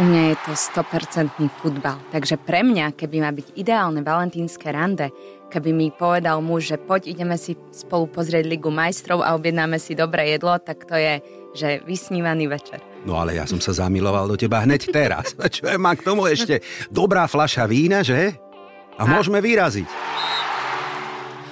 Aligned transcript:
U 0.00 0.02
mňa 0.08 0.32
je 0.32 0.36
to 0.48 0.52
100% 0.56 1.60
futbal, 1.60 2.00
takže 2.08 2.40
pre 2.40 2.64
mňa, 2.64 2.96
keby 2.96 3.20
má 3.20 3.36
byť 3.36 3.52
ideálne 3.52 4.00
valentínske 4.00 4.72
rande, 4.72 5.12
keby 5.52 5.76
mi 5.76 5.92
povedal 5.92 6.40
muž, 6.40 6.72
že 6.72 6.80
poď 6.80 7.12
ideme 7.12 7.36
si 7.36 7.52
spolu 7.68 8.08
pozrieť 8.08 8.48
Ligu 8.48 8.72
majstrov 8.72 9.20
a 9.20 9.36
objednáme 9.36 9.76
si 9.76 9.92
dobré 9.92 10.32
jedlo, 10.32 10.56
tak 10.56 10.88
to 10.88 10.96
je, 10.96 11.20
že 11.52 11.68
vysnívaný 11.84 12.48
večer. 12.48 12.80
No 13.04 13.20
ale 13.20 13.36
ja 13.36 13.44
som 13.44 13.60
sa 13.60 13.76
zamiloval 13.76 14.24
do 14.24 14.40
teba 14.40 14.64
hneď 14.64 14.88
teraz. 14.88 15.36
Čo 15.60 15.68
je, 15.68 15.76
má 15.76 15.92
k 15.92 16.00
tomu 16.00 16.24
ešte 16.32 16.64
dobrá 16.88 17.28
fľaša 17.28 17.68
vína, 17.68 18.00
že? 18.00 18.40
A 18.96 19.04
môžeme 19.04 19.44
vyraziť. 19.44 19.84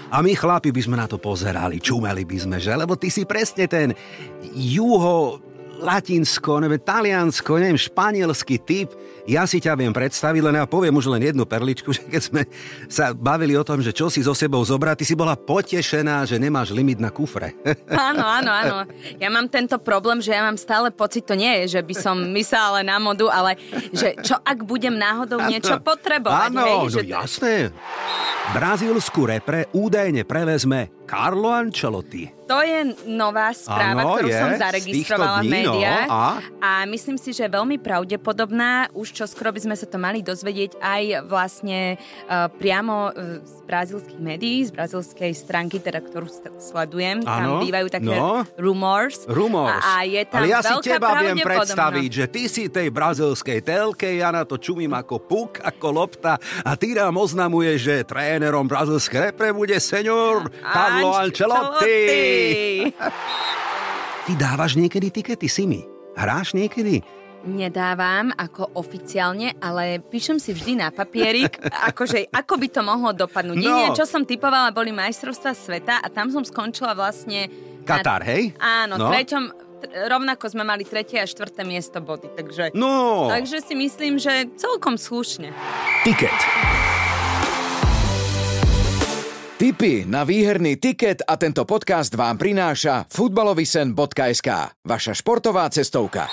A 0.09 0.25
my 0.25 0.33
chlapi 0.33 0.73
by 0.73 0.81
sme 0.81 0.97
na 0.97 1.05
to 1.05 1.21
pozerali, 1.21 1.85
čumeli 1.85 2.25
by 2.25 2.49
sme, 2.49 2.57
že? 2.57 2.73
Lebo 2.73 2.97
ty 2.97 3.13
si 3.13 3.29
presne 3.29 3.69
ten 3.69 3.93
juho 4.57 5.37
latinsko, 5.79 6.59
neviem, 6.59 6.83
taliansko, 6.83 7.59
neviem, 7.63 7.79
španielský 7.79 8.59
typ. 8.59 8.91
Ja 9.29 9.45
si 9.45 9.61
ťa 9.61 9.77
viem 9.77 9.93
predstaviť, 9.93 10.41
len 10.41 10.57
ja 10.57 10.65
poviem 10.65 10.97
už 10.97 11.13
len 11.13 11.21
jednu 11.21 11.45
perličku, 11.45 11.93
že 11.97 12.03
keď 12.09 12.23
sme 12.23 12.43
sa 12.91 13.15
bavili 13.15 13.55
o 13.55 13.63
tom, 13.63 13.79
že 13.85 13.95
čo 13.95 14.11
si 14.11 14.25
so 14.25 14.33
sebou 14.35 14.61
zobrať, 14.65 15.01
ty 15.01 15.05
si 15.07 15.15
bola 15.15 15.37
potešená, 15.39 16.25
že 16.27 16.41
nemáš 16.41 16.75
limit 16.75 16.99
na 16.99 17.13
kufre. 17.13 17.55
Áno, 18.09 18.25
áno, 18.25 18.51
áno. 18.51 18.77
Ja 19.21 19.29
mám 19.29 19.51
tento 19.53 19.77
problém, 19.77 20.23
že 20.25 20.33
ja 20.33 20.41
mám 20.41 20.57
stále 20.57 20.89
pocit, 20.89 21.29
to 21.29 21.37
nie 21.37 21.65
je, 21.65 21.79
že 21.79 21.81
by 21.85 21.95
som 21.95 22.17
myslela 22.33 22.81
na 22.81 22.97
modu, 22.97 23.29
ale 23.29 23.59
že 23.93 24.17
čo 24.25 24.39
ak 24.41 24.65
budem 24.65 24.97
náhodou 24.97 25.45
niečo 25.45 25.77
potrebovať. 25.83 26.51
Áno, 26.53 26.65
hej, 26.65 26.79
no 26.79 26.89
že... 26.89 27.01
jasné. 27.05 27.55
Brazílsku 28.57 29.29
repre 29.29 29.69
údajne 29.77 30.25
prevezme 30.25 30.98
Carlo 31.09 31.49
Ancelotti. 31.49 32.37
To 32.49 32.65
je 32.65 32.97
nová 33.05 33.53
správa, 33.53 34.01
Áno, 34.09 34.17
ktorú 34.17 34.29
je, 34.33 34.41
som 34.41 34.51
zaregistrovala 34.57 35.45
v 35.45 35.53
no, 35.53 35.53
médiách. 35.53 36.09
a? 36.09 36.27
a 36.65 36.71
myslím 36.89 37.21
si, 37.21 37.37
že 37.37 37.45
je 37.45 37.53
veľmi 37.53 37.77
pravdepodobná. 37.77 38.89
Už 38.97 39.13
čo 39.13 39.29
skoro 39.29 39.53
by 39.53 39.61
sme 39.69 39.77
sa 39.77 39.85
to 39.85 40.01
mali 40.01 40.25
dozvedieť 40.25 40.81
aj 40.81 41.29
vlastne 41.29 42.01
uh, 42.01 42.49
priamo 42.49 43.13
uh, 43.13 43.45
z 43.45 43.57
brazilských 43.69 44.17
médií, 44.17 44.65
z 44.65 44.73
brazilskej 44.73 45.33
stránky, 45.37 45.77
teda 45.77 46.01
ktorú 46.01 46.25
st- 46.25 46.57
sledujem. 46.57 47.21
Tam 47.21 47.61
Áno, 47.61 47.61
bývajú 47.61 47.93
také 47.93 48.17
no. 48.17 48.49
rumors. 48.57 49.29
Rumors. 49.29 49.85
A, 49.85 50.01
a 50.01 50.09
je 50.09 50.25
tam 50.25 50.41
Ale 50.41 50.49
ja 50.49 50.61
si 50.65 50.75
teba 50.81 51.21
viem 51.21 51.37
predstaviť, 51.45 52.09
že 52.09 52.25
ty 52.33 52.43
si 52.49 52.73
tej 52.73 52.89
brazilskej 52.89 53.61
telke, 53.61 54.09
ja 54.09 54.33
na 54.33 54.49
to 54.49 54.57
čumím 54.57 54.97
ako 54.97 55.21
puk, 55.21 55.61
ako 55.61 55.87
lopta 55.93 56.41
a 56.65 56.71
ty 56.81 56.97
nám 56.97 57.13
oznamuje, 57.21 57.77
že 57.77 58.09
trénerom 58.09 58.65
brazilskej 58.65 59.37
repre 59.37 59.53
bude 59.53 59.77
senior 59.85 60.49
Carlo 60.99 61.15
Ancelotti. 61.15 61.97
Ty 64.25 64.33
dávaš 64.35 64.75
niekedy 64.75 65.09
tikety, 65.11 65.47
Simi? 65.47 65.87
Hráš 66.13 66.53
niekedy? 66.53 67.01
Nedávam 67.39 68.35
ako 68.35 68.75
oficiálne, 68.75 69.55
ale 69.57 70.03
píšem 70.03 70.37
si 70.37 70.51
vždy 70.51 70.75
na 70.77 70.91
papierik, 70.91 71.55
akože 71.91 72.29
ako 72.29 72.55
by 72.59 72.69
to 72.69 72.81
mohlo 72.83 73.15
dopadnúť. 73.15 73.57
No. 73.57 73.63
Jediné, 73.63 73.89
čo 73.95 74.05
som 74.05 74.27
typovala, 74.27 74.75
boli 74.75 74.91
majstrovstvá 74.91 75.55
sveta 75.55 76.03
a 76.03 76.07
tam 76.11 76.29
som 76.29 76.43
skončila 76.43 76.93
vlastne... 76.93 77.47
Katar, 77.87 78.27
hej? 78.27 78.53
Áno, 78.59 78.99
No. 78.99 79.09
treťom, 79.09 79.49
rovnako 80.11 80.45
sme 80.51 80.67
mali 80.67 80.83
tretie 80.83 81.17
a 81.17 81.25
štvrté 81.25 81.63
miesto 81.63 82.03
body, 82.03 82.29
takže... 82.35 82.75
No, 82.75 83.31
Takže 83.31 83.63
si 83.63 83.79
myslím, 83.79 84.19
že 84.19 84.51
celkom 84.59 84.99
slušne. 84.99 85.55
tiket. 86.03 86.35
Tipy 89.59 90.07
na 90.07 90.23
výherný 90.23 90.79
tiket 90.79 91.27
a 91.27 91.35
tento 91.35 91.67
podcast 91.67 92.15
vám 92.15 92.39
prináša 92.39 93.11
futbalovisen.sk, 93.11 94.49
vaša 94.87 95.13
športová 95.19 95.67
cestovka. 95.75 96.31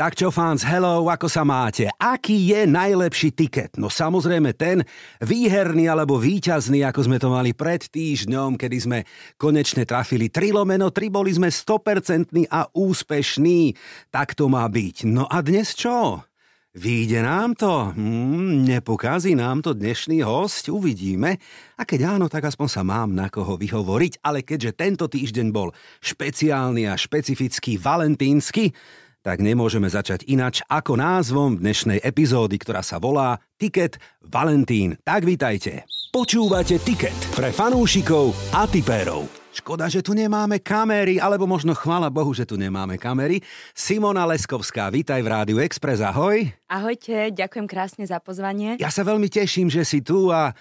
Tak 0.00 0.16
čo, 0.16 0.32
fans, 0.32 0.64
hello, 0.64 1.04
ako 1.04 1.28
sa 1.28 1.44
máte? 1.44 1.92
Aký 2.00 2.48
je 2.48 2.64
najlepší 2.64 3.36
tiket? 3.36 3.76
No 3.76 3.92
samozrejme 3.92 4.56
ten 4.56 4.88
výherný 5.20 5.84
alebo 5.84 6.16
výťazný, 6.16 6.88
ako 6.88 7.12
sme 7.12 7.20
to 7.20 7.28
mali 7.28 7.52
pred 7.52 7.84
týždňom, 7.92 8.56
kedy 8.56 8.76
sme 8.80 8.98
konečne 9.36 9.84
trafili 9.84 10.32
3 10.32 10.48
lomeno 10.48 10.88
3, 10.88 11.12
boli 11.12 11.28
sme 11.28 11.52
100% 11.52 12.48
a 12.48 12.72
úspešní. 12.72 13.76
Tak 14.08 14.32
to 14.32 14.48
má 14.48 14.64
byť. 14.64 15.04
No 15.04 15.28
a 15.28 15.44
dnes 15.44 15.76
čo? 15.76 16.24
Výjde 16.72 17.20
nám 17.20 17.52
to? 17.52 17.92
Hmm, 17.92 18.64
nepokazí 18.64 19.36
nám 19.36 19.60
to 19.60 19.76
dnešný 19.76 20.24
host? 20.24 20.72
Uvidíme. 20.72 21.36
A 21.76 21.84
keď 21.84 22.16
áno, 22.16 22.32
tak 22.32 22.48
aspoň 22.48 22.68
sa 22.72 22.80
mám 22.80 23.12
na 23.12 23.28
koho 23.28 23.60
vyhovoriť. 23.60 24.24
Ale 24.24 24.40
keďže 24.40 24.72
tento 24.72 25.04
týždeň 25.04 25.52
bol 25.52 25.76
špeciálny 26.00 26.88
a 26.88 26.96
špecifický 26.96 27.76
valentínsky, 27.76 28.72
tak 29.20 29.44
nemôžeme 29.44 29.84
začať 29.92 30.24
inač 30.32 30.64
ako 30.64 30.96
názvom 30.96 31.60
dnešnej 31.60 32.00
epizódy, 32.00 32.56
ktorá 32.56 32.80
sa 32.80 32.96
volá 32.96 33.36
Tiket 33.60 34.00
Valentín. 34.24 34.96
Tak 35.04 35.28
vítajte. 35.28 35.84
Počúvate 36.08 36.80
Tiket 36.80 37.36
pre 37.36 37.52
fanúšikov 37.52 38.32
a 38.56 38.64
tipérov. 38.64 39.41
Škoda, 39.52 39.84
že 39.84 40.00
tu 40.00 40.16
nemáme 40.16 40.56
kamery, 40.64 41.20
alebo 41.20 41.44
možno 41.44 41.76
chvála 41.76 42.08
Bohu, 42.08 42.32
že 42.32 42.48
tu 42.48 42.56
nemáme 42.56 42.96
kamery. 42.96 43.44
Simona 43.76 44.24
Leskovská, 44.24 44.88
vítaj 44.88 45.20
v 45.20 45.28
Rádiu 45.28 45.58
Express, 45.60 46.00
ahoj. 46.00 46.48
Ahojte, 46.72 47.28
ďakujem 47.36 47.68
krásne 47.68 48.08
za 48.08 48.16
pozvanie. 48.16 48.80
Ja 48.80 48.88
sa 48.88 49.04
veľmi 49.04 49.28
teším, 49.28 49.68
že 49.68 49.84
si 49.84 50.00
tu 50.00 50.32
a 50.32 50.56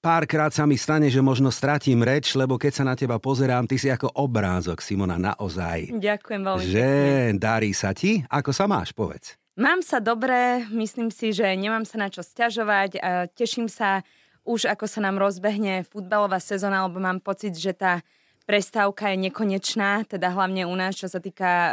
párkrát 0.00 0.48
sa 0.48 0.64
mi 0.64 0.80
stane, 0.80 1.12
že 1.12 1.20
možno 1.20 1.52
stratím 1.52 2.00
reč, 2.00 2.32
lebo 2.32 2.56
keď 2.56 2.72
sa 2.72 2.84
na 2.88 2.96
teba 2.96 3.20
pozerám, 3.20 3.68
ty 3.68 3.76
si 3.76 3.92
ako 3.92 4.08
obrázok, 4.16 4.80
Simona, 4.80 5.20
naozaj. 5.20 5.92
Ďakujem 5.92 6.40
veľmi 6.40 6.64
Že 6.72 6.88
pekne. 6.88 7.36
darí 7.36 7.76
sa 7.76 7.92
ti? 7.92 8.24
Ako 8.32 8.56
sa 8.56 8.64
máš, 8.64 8.96
povedz. 8.96 9.36
Mám 9.60 9.84
sa 9.84 10.00
dobre, 10.00 10.64
myslím 10.72 11.12
si, 11.12 11.36
že 11.36 11.44
nemám 11.52 11.84
sa 11.84 12.00
na 12.00 12.08
čo 12.08 12.24
stiažovať. 12.24 12.96
Teším 13.36 13.68
sa 13.68 14.00
už, 14.48 14.72
ako 14.72 14.88
sa 14.88 15.04
nám 15.04 15.20
rozbehne 15.20 15.84
futbalová 15.84 16.40
sezóna, 16.40 16.88
lebo 16.88 16.96
mám 16.96 17.20
pocit, 17.20 17.52
že 17.52 17.76
tá 17.76 18.00
prestávka 18.44 19.12
je 19.12 19.28
nekonečná, 19.28 20.04
teda 20.06 20.32
hlavne 20.32 20.66
u 20.66 20.74
nás, 20.74 20.98
čo 20.98 21.06
sa 21.06 21.18
týka 21.18 21.50
uh, 21.50 21.72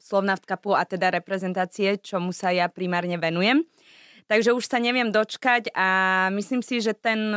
Slovnaft 0.00 0.48
Cupu 0.48 0.72
a 0.72 0.88
teda 0.88 1.12
reprezentácie, 1.12 2.00
čomu 2.00 2.32
sa 2.32 2.50
ja 2.50 2.72
primárne 2.72 3.20
venujem. 3.20 3.62
Takže 4.30 4.54
už 4.54 4.64
sa 4.64 4.78
neviem 4.78 5.10
dočkať 5.10 5.74
a 5.74 5.88
myslím 6.32 6.62
si, 6.62 6.78
že 6.78 6.94
ten, 6.94 7.34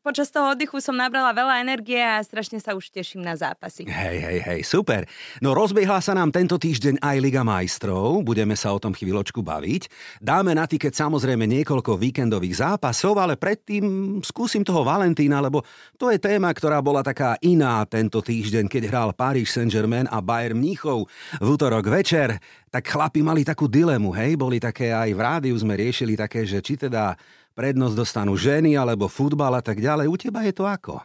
počas 0.00 0.32
toho 0.32 0.56
oddychu 0.56 0.80
som 0.80 0.96
nabrala 0.96 1.36
veľa 1.36 1.60
energie 1.60 2.00
a 2.00 2.22
strašne 2.24 2.56
sa 2.56 2.72
už 2.72 2.88
teším 2.88 3.20
na 3.20 3.36
zápasy. 3.36 3.84
Hej, 3.84 4.16
hej, 4.20 4.38
hej, 4.40 4.60
super. 4.64 5.04
No 5.44 5.52
rozbiehla 5.52 6.00
sa 6.00 6.16
nám 6.16 6.32
tento 6.32 6.56
týždeň 6.56 7.04
aj 7.04 7.16
Liga 7.20 7.44
majstrov, 7.44 8.24
budeme 8.24 8.56
sa 8.56 8.72
o 8.72 8.80
tom 8.80 8.96
chvíľočku 8.96 9.44
baviť. 9.44 9.82
Dáme 10.24 10.56
na 10.56 10.64
tiket 10.64 10.96
samozrejme 10.96 11.44
niekoľko 11.44 12.00
víkendových 12.00 12.64
zápasov, 12.64 13.20
ale 13.20 13.36
predtým 13.36 14.18
skúsim 14.24 14.64
toho 14.64 14.80
Valentína, 14.82 15.44
lebo 15.44 15.60
to 16.00 16.08
je 16.08 16.16
téma, 16.16 16.48
ktorá 16.56 16.80
bola 16.80 17.04
taká 17.04 17.36
iná 17.44 17.84
tento 17.84 18.24
týždeň, 18.24 18.64
keď 18.72 18.82
hral 18.88 19.10
Paris 19.12 19.52
Saint-Germain 19.52 20.08
a 20.08 20.24
Bayern 20.24 20.56
Mníchov 20.56 21.06
v 21.38 21.46
útorok 21.46 21.92
večer. 21.92 22.40
Tak 22.72 22.90
chlapi 22.90 23.22
mali 23.22 23.46
takú 23.46 23.70
dilemu, 23.70 24.10
hej, 24.16 24.34
boli 24.34 24.58
také 24.58 24.90
aj 24.90 25.10
v 25.14 25.20
rádiu 25.20 25.54
sme 25.54 25.78
riešili 25.78 26.18
také, 26.18 26.42
že 26.42 26.58
či 26.58 26.74
teda 26.74 27.14
prednosť 27.54 27.94
dostanú 27.94 28.34
ženy 28.34 28.74
alebo 28.74 29.06
futbal 29.06 29.54
a 29.54 29.62
tak 29.62 29.78
ďalej. 29.78 30.10
U 30.10 30.16
teba 30.18 30.42
je 30.42 30.54
to 30.54 30.66
ako? 30.66 31.00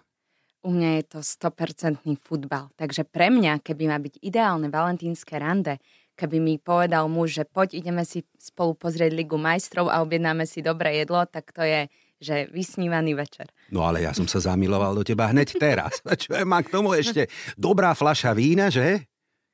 U 0.66 0.76
mňa 0.76 0.90
je 1.00 1.04
to 1.08 1.20
100% 1.24 2.04
futbal. 2.20 2.68
Takže 2.76 3.08
pre 3.08 3.32
mňa, 3.32 3.64
keby 3.64 3.88
má 3.88 3.96
byť 3.96 4.20
ideálne 4.20 4.68
valentínske 4.68 5.40
rande, 5.40 5.80
keby 6.20 6.38
mi 6.44 6.60
povedal 6.60 7.08
muž, 7.08 7.40
že 7.40 7.44
poď 7.48 7.80
ideme 7.80 8.04
si 8.04 8.28
spolu 8.36 8.76
pozrieť 8.76 9.16
Ligu 9.16 9.40
majstrov 9.40 9.88
a 9.88 10.04
objednáme 10.04 10.44
si 10.44 10.60
dobré 10.60 11.00
jedlo, 11.00 11.24
tak 11.24 11.56
to 11.56 11.64
je 11.64 11.88
že 12.20 12.52
vysnívaný 12.52 13.16
večer. 13.16 13.48
No 13.72 13.88
ale 13.88 14.04
ja 14.04 14.12
som 14.12 14.28
sa 14.28 14.44
zamiloval 14.44 14.92
do 14.92 15.08
teba 15.08 15.32
hneď 15.32 15.56
teraz. 15.56 16.04
Čo 16.28 16.36
je, 16.36 16.44
má 16.44 16.60
k 16.60 16.68
tomu 16.68 16.92
ešte 16.92 17.32
dobrá 17.56 17.96
fľaša 17.96 18.36
vína, 18.36 18.68
že? 18.68 19.08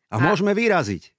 A 0.09 0.17
môžeme 0.17 0.49
vyraziť. 0.57 1.14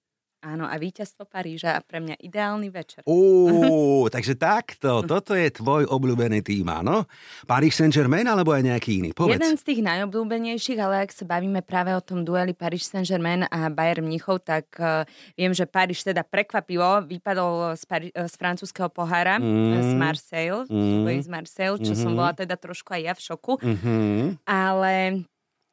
Áno, 0.46 0.62
a 0.62 0.78
víťazstvo 0.78 1.26
Paríža 1.26 1.74
a 1.74 1.82
pre 1.82 1.98
mňa 1.98 2.22
ideálny 2.22 2.70
večer. 2.70 3.02
Ó, 3.02 4.06
takže 4.14 4.38
takto, 4.38 5.02
toto 5.02 5.34
je 5.34 5.50
tvoj 5.50 5.90
obľúbený 5.90 6.46
tým, 6.46 6.70
áno? 6.70 7.10
Paris 7.50 7.74
Saint-Germain 7.74 8.22
alebo 8.30 8.54
aj 8.54 8.62
nejaký 8.62 9.02
iný? 9.02 9.10
Povedz. 9.10 9.42
Jeden 9.42 9.58
z 9.58 9.66
tých 9.66 9.82
najobľúbenejších, 9.82 10.78
ale 10.78 11.02
ak 11.02 11.10
sa 11.10 11.26
bavíme 11.26 11.66
práve 11.66 11.90
o 11.90 11.98
tom 11.98 12.22
dueli 12.22 12.54
Paris 12.54 12.86
Saint-Germain 12.86 13.50
a 13.50 13.66
Bayern 13.74 14.06
Mnichov, 14.06 14.46
tak 14.46 14.70
uh, 14.78 15.02
viem, 15.34 15.50
že 15.50 15.66
Paríž 15.66 16.06
teda 16.06 16.22
prekvapivo 16.22 17.02
vypadol 17.10 17.74
z, 17.74 17.82
Pari- 17.82 18.14
eh, 18.14 18.30
z 18.30 18.34
francúzského 18.38 18.86
pohára, 18.86 19.42
mm. 19.42 19.82
z 19.82 19.92
Marseille, 19.98 20.62
Mm. 20.70 21.08
z 21.22 21.28
Marseille, 21.32 21.78
čo 21.80 21.90
mm-hmm. 21.90 22.02
som 22.06 22.12
bola 22.14 22.30
teda 22.36 22.54
trošku 22.54 22.94
aj 22.94 23.02
ja 23.02 23.14
v 23.16 23.22
šoku. 23.24 23.52
Mhm. 23.64 23.96
Ale 24.44 25.24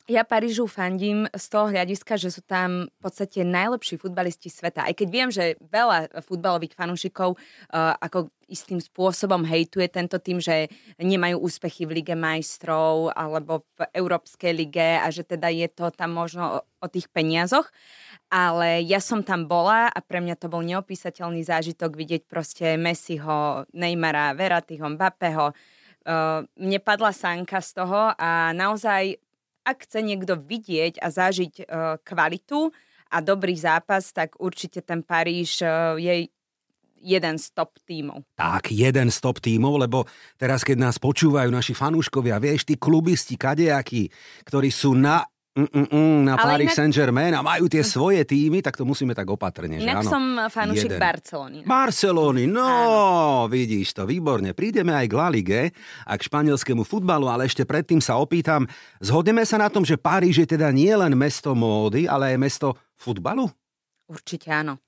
Ja 0.03 0.27
Parížu 0.27 0.67
fandím 0.67 1.31
z 1.31 1.45
toho 1.47 1.71
hľadiska, 1.71 2.19
že 2.19 2.27
sú 2.27 2.43
tam 2.43 2.91
v 2.91 2.97
podstate 2.99 3.47
najlepší 3.47 3.95
futbalisti 3.95 4.51
sveta. 4.51 4.83
Aj 4.83 4.91
keď 4.91 5.07
viem, 5.07 5.29
že 5.31 5.55
veľa 5.63 6.19
futbalových 6.27 6.75
fanúšikov 6.75 7.39
uh, 7.39 7.95
ako 8.03 8.27
istým 8.51 8.83
spôsobom 8.83 9.47
hejtuje 9.47 9.87
tento 9.87 10.19
tým, 10.19 10.43
že 10.43 10.67
nemajú 10.99 11.39
úspechy 11.39 11.87
v 11.87 12.03
Lige 12.03 12.19
majstrov 12.19 13.15
alebo 13.15 13.63
v 13.79 13.87
Európskej 13.95 14.51
lige 14.51 14.99
a 14.99 15.07
že 15.07 15.23
teda 15.23 15.47
je 15.47 15.71
to 15.71 15.87
tam 15.95 16.11
možno 16.11 16.43
o, 16.43 16.59
o 16.83 16.87
tých 16.91 17.07
peniazoch. 17.07 17.71
Ale 18.27 18.83
ja 18.83 18.99
som 18.99 19.23
tam 19.23 19.47
bola 19.47 19.87
a 19.87 19.99
pre 20.03 20.19
mňa 20.19 20.35
to 20.35 20.51
bol 20.51 20.59
neopísateľný 20.67 21.47
zážitok 21.47 21.95
vidieť 21.95 22.27
proste 22.27 22.75
Messiho, 22.75 23.63
Neymara, 23.71 24.35
Veratyho, 24.35 24.83
Mbappého. 24.83 25.55
Uh, 26.03 26.43
mne 26.59 26.83
padla 26.83 27.15
sánka 27.15 27.63
z 27.63 27.79
toho 27.79 28.11
a 28.19 28.51
naozaj 28.51 29.15
ak 29.63 29.87
chce 29.87 29.99
niekto 30.03 30.35
vidieť 30.37 30.99
a 30.99 31.07
zažiť 31.07 31.53
uh, 31.63 31.97
kvalitu 32.03 32.69
a 33.09 33.17
dobrý 33.23 33.55
zápas, 33.55 34.11
tak 34.11 34.35
určite 34.39 34.83
ten 34.83 35.01
Paríž 35.03 35.63
uh, 35.63 35.95
je 35.97 36.27
jeden 37.03 37.35
z 37.35 37.45
top 37.51 37.75
tímov. 37.83 38.23
Tak, 38.39 38.71
jeden 38.71 39.11
z 39.11 39.17
top 39.19 39.43
tímov, 39.43 39.75
lebo 39.75 40.07
teraz, 40.39 40.63
keď 40.63 40.87
nás 40.87 40.95
počúvajú 40.95 41.51
naši 41.51 41.75
fanúškovia, 41.75 42.39
vieš, 42.39 42.63
tí 42.63 42.79
klubisti 42.79 43.35
kadejakí, 43.35 44.07
ktorí 44.47 44.71
sú 44.71 44.95
na 44.95 45.27
Mm-mm, 45.53 46.25
na 46.25 46.33
Ale 46.33 46.65
Paris 46.65 46.73
inak... 46.73 46.77
Saint-Germain 46.81 47.33
a 47.37 47.45
majú 47.45 47.69
tie 47.69 47.85
svoje 47.85 48.25
týmy, 48.25 48.65
tak 48.65 48.73
to 48.73 48.89
musíme 48.89 49.13
tak 49.13 49.29
opatrne. 49.29 49.77
Inak 49.77 49.85
že 49.85 49.93
áno, 50.01 50.09
som 50.09 50.23
fanúšik 50.49 50.97
Barcelony. 50.97 51.61
Barcelony, 51.61 52.49
no, 52.49 52.65
áno. 52.65 53.53
vidíš 53.53 53.93
to, 53.93 54.09
výborne. 54.09 54.57
Prídeme 54.57 54.97
aj 54.97 55.05
k 55.05 55.13
La 55.13 55.29
Lige 55.29 55.69
a 56.09 56.17
k 56.17 56.21
španielskému 56.25 56.81
futbalu, 56.81 57.29
ale 57.29 57.45
ešte 57.45 57.69
predtým 57.69 58.01
sa 58.01 58.17
opýtam, 58.17 58.65
zhodneme 58.97 59.45
sa 59.45 59.61
na 59.61 59.69
tom, 59.69 59.85
že 59.85 59.93
Paríž 59.93 60.41
je 60.41 60.57
teda 60.57 60.73
nie 60.73 60.89
len 60.89 61.13
mesto 61.13 61.53
módy, 61.53 62.09
ale 62.09 62.33
aj 62.33 62.37
mesto 62.41 62.67
futbalu? 62.97 63.45
Určite 64.09 64.49
áno. 64.49 64.81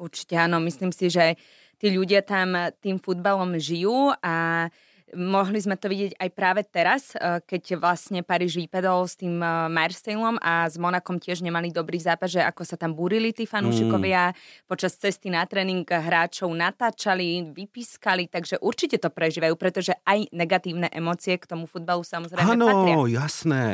Určite 0.00 0.40
áno. 0.40 0.64
Myslím 0.64 0.96
si, 0.96 1.12
že 1.12 1.36
tí 1.76 1.92
ľudia 1.92 2.24
tam 2.24 2.56
tým 2.80 2.96
futbalom 2.96 3.60
žijú 3.60 4.16
a 4.24 4.68
Mohli 5.14 5.62
sme 5.62 5.78
to 5.78 5.86
vidieť 5.86 6.18
aj 6.18 6.30
práve 6.34 6.66
teraz, 6.66 7.14
eh, 7.14 7.38
keď 7.38 7.78
vlastne 7.78 8.26
Paríž 8.26 8.58
vypadol 8.58 9.06
s 9.06 9.14
tým 9.14 9.38
eh, 9.38 9.70
Marseillom 9.70 10.34
a 10.42 10.66
s 10.66 10.74
Monakom 10.82 11.22
tiež 11.22 11.46
nemali 11.46 11.70
dobrý 11.70 12.02
zápas, 12.02 12.34
že 12.34 12.42
ako 12.42 12.66
sa 12.66 12.74
tam 12.74 12.90
búrili 12.90 13.30
tí 13.30 13.46
fanúšikovia, 13.46 14.34
mm. 14.34 14.66
počas 14.66 14.98
cesty 14.98 15.30
na 15.30 15.46
tréning 15.46 15.86
hráčov 15.86 16.50
natáčali, 16.50 17.54
vypískali, 17.54 18.26
takže 18.26 18.58
určite 18.58 18.98
to 18.98 19.06
prežívajú, 19.06 19.54
pretože 19.54 19.94
aj 20.02 20.26
negatívne 20.34 20.90
emócie 20.90 21.38
k 21.38 21.46
tomu 21.46 21.70
futbalu 21.70 22.02
samozrejme 22.02 22.58
ano, 22.58 22.66
patria. 22.66 23.22
Jasné. 23.22 23.66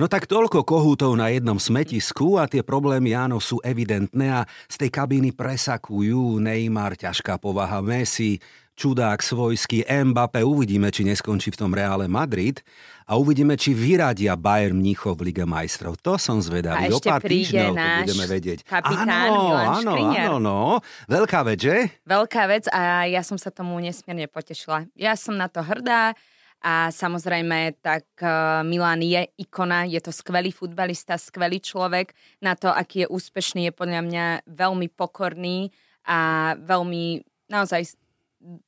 No 0.00 0.08
tak 0.08 0.24
toľko 0.24 0.64
kohútov 0.64 1.12
na 1.12 1.28
jednom 1.28 1.60
smetisku 1.60 2.40
a 2.40 2.48
tie 2.48 2.64
problémy, 2.64 3.12
áno, 3.12 3.36
sú 3.36 3.60
evidentné 3.60 4.32
a 4.32 4.48
z 4.72 4.80
tej 4.80 4.90
kabíny 4.90 5.36
presakujú 5.36 6.40
Neymar, 6.40 6.96
ťažká 6.96 7.36
povaha 7.36 7.84
Messi, 7.84 8.40
čudák 8.74 9.22
svojský 9.22 9.86
Mbappé. 9.86 10.42
Uvidíme, 10.42 10.90
či 10.90 11.06
neskončí 11.06 11.54
v 11.54 11.58
tom 11.58 11.70
Reále 11.70 12.10
Madrid 12.10 12.60
a 13.06 13.14
uvidíme, 13.14 13.54
či 13.54 13.70
vyradia 13.70 14.34
Bayern 14.34 14.78
Mníchov 14.78 15.22
v 15.22 15.30
Lige 15.30 15.46
majstrov. 15.46 15.94
To 16.02 16.18
som 16.18 16.42
zvedavý. 16.42 16.86
A 16.86 16.94
ešte 16.94 17.08
o 17.08 17.12
pár 17.14 17.20
príde 17.22 17.54
týždňov 17.54 17.72
náš 17.74 18.02
budeme 18.02 18.26
vedieť. 18.26 18.58
kapitán 18.66 19.08
áno, 19.08 19.40
Milan 19.46 19.66
áno, 19.70 19.92
Škriňar. 19.94 20.26
áno, 20.26 20.36
no. 20.42 20.60
Veľká 21.06 21.40
vec, 21.46 21.58
že? 21.62 21.76
Veľká 22.02 22.42
vec 22.50 22.64
a 22.74 23.06
ja 23.06 23.22
som 23.22 23.38
sa 23.38 23.54
tomu 23.54 23.78
nesmierne 23.78 24.26
potešila. 24.26 24.90
Ja 24.98 25.14
som 25.14 25.38
na 25.38 25.46
to 25.46 25.62
hrdá 25.62 26.18
a 26.64 26.88
samozrejme, 26.88 27.76
tak 27.84 28.08
uh, 28.24 28.64
Milan 28.64 29.04
je 29.04 29.28
ikona, 29.36 29.84
je 29.84 30.00
to 30.00 30.08
skvelý 30.08 30.48
futbalista, 30.48 31.20
skvelý 31.20 31.60
človek. 31.60 32.16
Na 32.40 32.56
to, 32.56 32.72
aký 32.72 33.04
je 33.04 33.12
úspešný, 33.12 33.68
je 33.68 33.72
podľa 33.76 34.00
mňa 34.00 34.26
veľmi 34.48 34.88
pokorný 34.96 35.68
a 36.08 36.52
veľmi 36.56 37.20
naozaj 37.52 38.03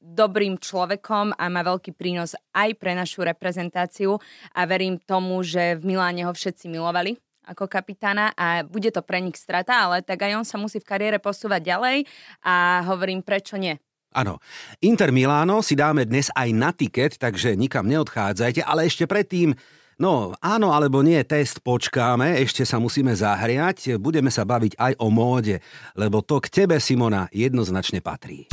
dobrým 0.00 0.56
človekom 0.56 1.37
a 1.37 1.44
má 1.52 1.61
veľký 1.61 1.93
prínos 1.93 2.32
aj 2.56 2.81
pre 2.81 2.96
našu 2.96 3.23
reprezentáciu 3.23 4.17
a 4.56 4.61
verím 4.64 4.96
tomu, 4.96 5.44
že 5.44 5.76
v 5.76 5.94
Miláne 5.94 6.25
ho 6.25 6.32
všetci 6.32 6.73
milovali 6.73 7.20
ako 7.46 7.70
kapitána 7.70 8.34
a 8.34 8.67
bude 8.67 8.90
to 8.90 9.06
pre 9.06 9.23
nich 9.23 9.38
strata, 9.38 9.87
ale 9.87 10.02
tak 10.02 10.26
aj 10.26 10.43
on 10.43 10.46
sa 10.49 10.58
musí 10.58 10.82
v 10.82 10.88
kariére 10.90 11.23
posúvať 11.23 11.62
ďalej 11.62 11.96
a 12.43 12.82
hovorím, 12.90 13.23
prečo 13.23 13.55
nie. 13.55 13.78
Áno. 14.17 14.43
Inter 14.82 15.14
Miláno 15.14 15.62
si 15.62 15.78
dáme 15.78 16.08
dnes 16.08 16.32
aj 16.34 16.49
na 16.50 16.75
tiket, 16.75 17.20
takže 17.20 17.55
nikam 17.55 17.87
neodchádzajte, 17.87 18.67
ale 18.67 18.90
ešte 18.90 19.06
predtým 19.06 19.55
No, 19.96 20.37
áno 20.44 20.76
alebo 20.76 21.00
nie, 21.00 21.17
test 21.25 21.64
počkáme, 21.64 22.37
ešte 22.44 22.69
sa 22.69 22.76
musíme 22.76 23.17
zahriať, 23.17 23.96
budeme 23.96 24.28
sa 24.28 24.44
baviť 24.44 24.76
aj 24.76 24.93
o 25.00 25.08
móde, 25.08 25.64
lebo 25.96 26.20
to 26.20 26.37
k 26.44 26.52
tebe, 26.52 26.76
Simona, 26.76 27.32
jednoznačne 27.32 28.05
patrí. 28.05 28.44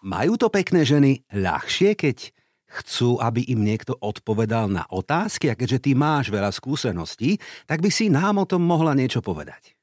Majú 0.00 0.40
to 0.40 0.48
pekné 0.48 0.88
ženy 0.88 1.20
ľahšie, 1.28 1.92
keď 1.92 2.32
chcú, 2.70 3.18
aby 3.18 3.44
im 3.50 3.66
niekto 3.66 3.98
odpovedal 3.98 4.70
na 4.70 4.86
otázky 4.88 5.50
a 5.50 5.58
keďže 5.58 5.90
ty 5.90 5.92
máš 5.92 6.30
veľa 6.30 6.54
skúseností, 6.54 7.36
tak 7.66 7.82
by 7.82 7.90
si 7.90 8.08
nám 8.08 8.40
o 8.40 8.48
tom 8.48 8.62
mohla 8.62 8.94
niečo 8.94 9.20
povedať. 9.20 9.74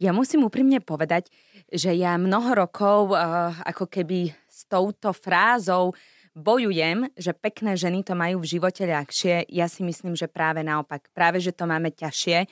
Ja 0.00 0.16
musím 0.16 0.48
úprimne 0.48 0.80
povedať, 0.80 1.28
že 1.68 1.92
ja 1.92 2.16
mnoho 2.16 2.56
rokov 2.56 3.12
uh, 3.12 3.52
ako 3.68 3.84
keby 3.84 4.32
s 4.48 4.64
touto 4.64 5.12
frázou 5.12 5.92
bojujem, 6.32 7.12
že 7.20 7.36
pekné 7.36 7.76
ženy 7.76 8.00
to 8.00 8.16
majú 8.16 8.40
v 8.40 8.50
živote 8.56 8.88
ľahšie. 8.88 9.50
Ja 9.52 9.68
si 9.68 9.84
myslím, 9.84 10.16
že 10.16 10.30
práve 10.30 10.64
naopak. 10.64 11.12
Práve, 11.12 11.42
že 11.42 11.52
to 11.52 11.68
máme 11.68 11.92
ťažšie, 11.92 12.48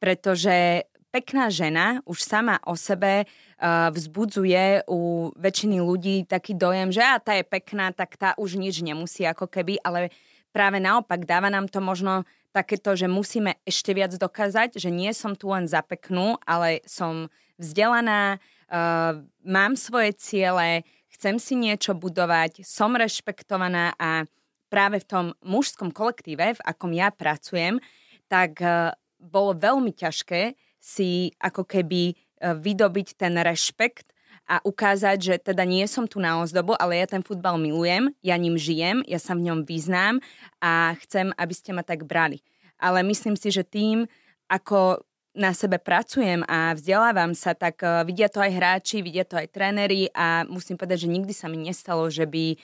pretože 0.00 0.88
pekná 1.16 1.48
žena 1.48 2.04
už 2.04 2.20
sama 2.20 2.60
o 2.68 2.76
sebe 2.76 3.24
uh, 3.24 3.88
vzbudzuje 3.88 4.84
u 4.84 5.32
väčšiny 5.32 5.80
ľudí 5.80 6.28
taký 6.28 6.52
dojem, 6.52 6.92
že 6.92 7.00
a 7.00 7.16
tá 7.16 7.32
je 7.32 7.40
pekná, 7.40 7.88
tak 7.96 8.20
tá 8.20 8.36
už 8.36 8.60
nič 8.60 8.84
nemusí 8.84 9.24
ako 9.24 9.48
keby, 9.48 9.80
ale 9.80 10.12
práve 10.52 10.76
naopak 10.76 11.24
dáva 11.24 11.48
nám 11.48 11.72
to 11.72 11.80
možno 11.80 12.28
takéto, 12.52 12.92
že 12.92 13.08
musíme 13.08 13.56
ešte 13.64 13.96
viac 13.96 14.12
dokázať, 14.12 14.76
že 14.76 14.92
nie 14.92 15.08
som 15.16 15.32
tu 15.32 15.48
len 15.48 15.64
za 15.64 15.80
peknú, 15.80 16.36
ale 16.44 16.84
som 16.84 17.32
vzdelaná, 17.56 18.36
uh, 18.36 19.16
mám 19.40 19.72
svoje 19.72 20.12
ciele, 20.20 20.84
chcem 21.16 21.40
si 21.40 21.56
niečo 21.56 21.96
budovať, 21.96 22.60
som 22.60 22.92
rešpektovaná 22.92 23.96
a 23.96 24.28
práve 24.68 25.00
v 25.00 25.08
tom 25.08 25.26
mužskom 25.40 25.96
kolektíve, 25.96 26.60
v 26.60 26.64
akom 26.68 26.92
ja 26.92 27.08
pracujem, 27.08 27.80
tak 28.28 28.60
uh, 28.60 28.92
bolo 29.16 29.56
veľmi 29.56 29.96
ťažké 29.96 30.65
si 30.86 31.34
ako 31.42 31.66
keby 31.66 32.14
e, 32.14 32.14
vydobiť 32.38 33.18
ten 33.18 33.34
rešpekt 33.34 34.14
a 34.46 34.62
ukázať, 34.62 35.18
že 35.18 35.34
teda 35.42 35.66
nie 35.66 35.82
som 35.90 36.06
tu 36.06 36.22
na 36.22 36.38
ozdobu, 36.38 36.78
ale 36.78 37.02
ja 37.02 37.10
ten 37.10 37.26
futbal 37.26 37.58
milujem, 37.58 38.14
ja 38.22 38.38
ním 38.38 38.54
žijem, 38.54 39.02
ja 39.10 39.18
sa 39.18 39.34
v 39.34 39.50
ňom 39.50 39.66
vyznám 39.66 40.22
a 40.62 40.94
chcem, 41.02 41.34
aby 41.34 41.50
ste 41.50 41.74
ma 41.74 41.82
tak 41.82 42.06
brali. 42.06 42.38
Ale 42.78 43.02
myslím 43.02 43.34
si, 43.34 43.50
že 43.50 43.66
tým, 43.66 44.06
ako 44.46 45.02
na 45.34 45.50
sebe 45.50 45.82
pracujem 45.82 46.46
a 46.46 46.72
vzdelávam 46.78 47.34
sa, 47.34 47.58
tak 47.58 47.82
e, 47.82 48.06
vidia 48.06 48.30
to 48.30 48.38
aj 48.38 48.54
hráči, 48.54 49.02
vidia 49.02 49.26
to 49.26 49.34
aj 49.34 49.50
tréneri 49.50 50.06
a 50.14 50.46
musím 50.46 50.78
povedať, 50.78 51.10
že 51.10 51.12
nikdy 51.12 51.34
sa 51.34 51.50
mi 51.50 51.58
nestalo, 51.58 52.06
že 52.06 52.30
by 52.30 52.54
e, 52.54 52.56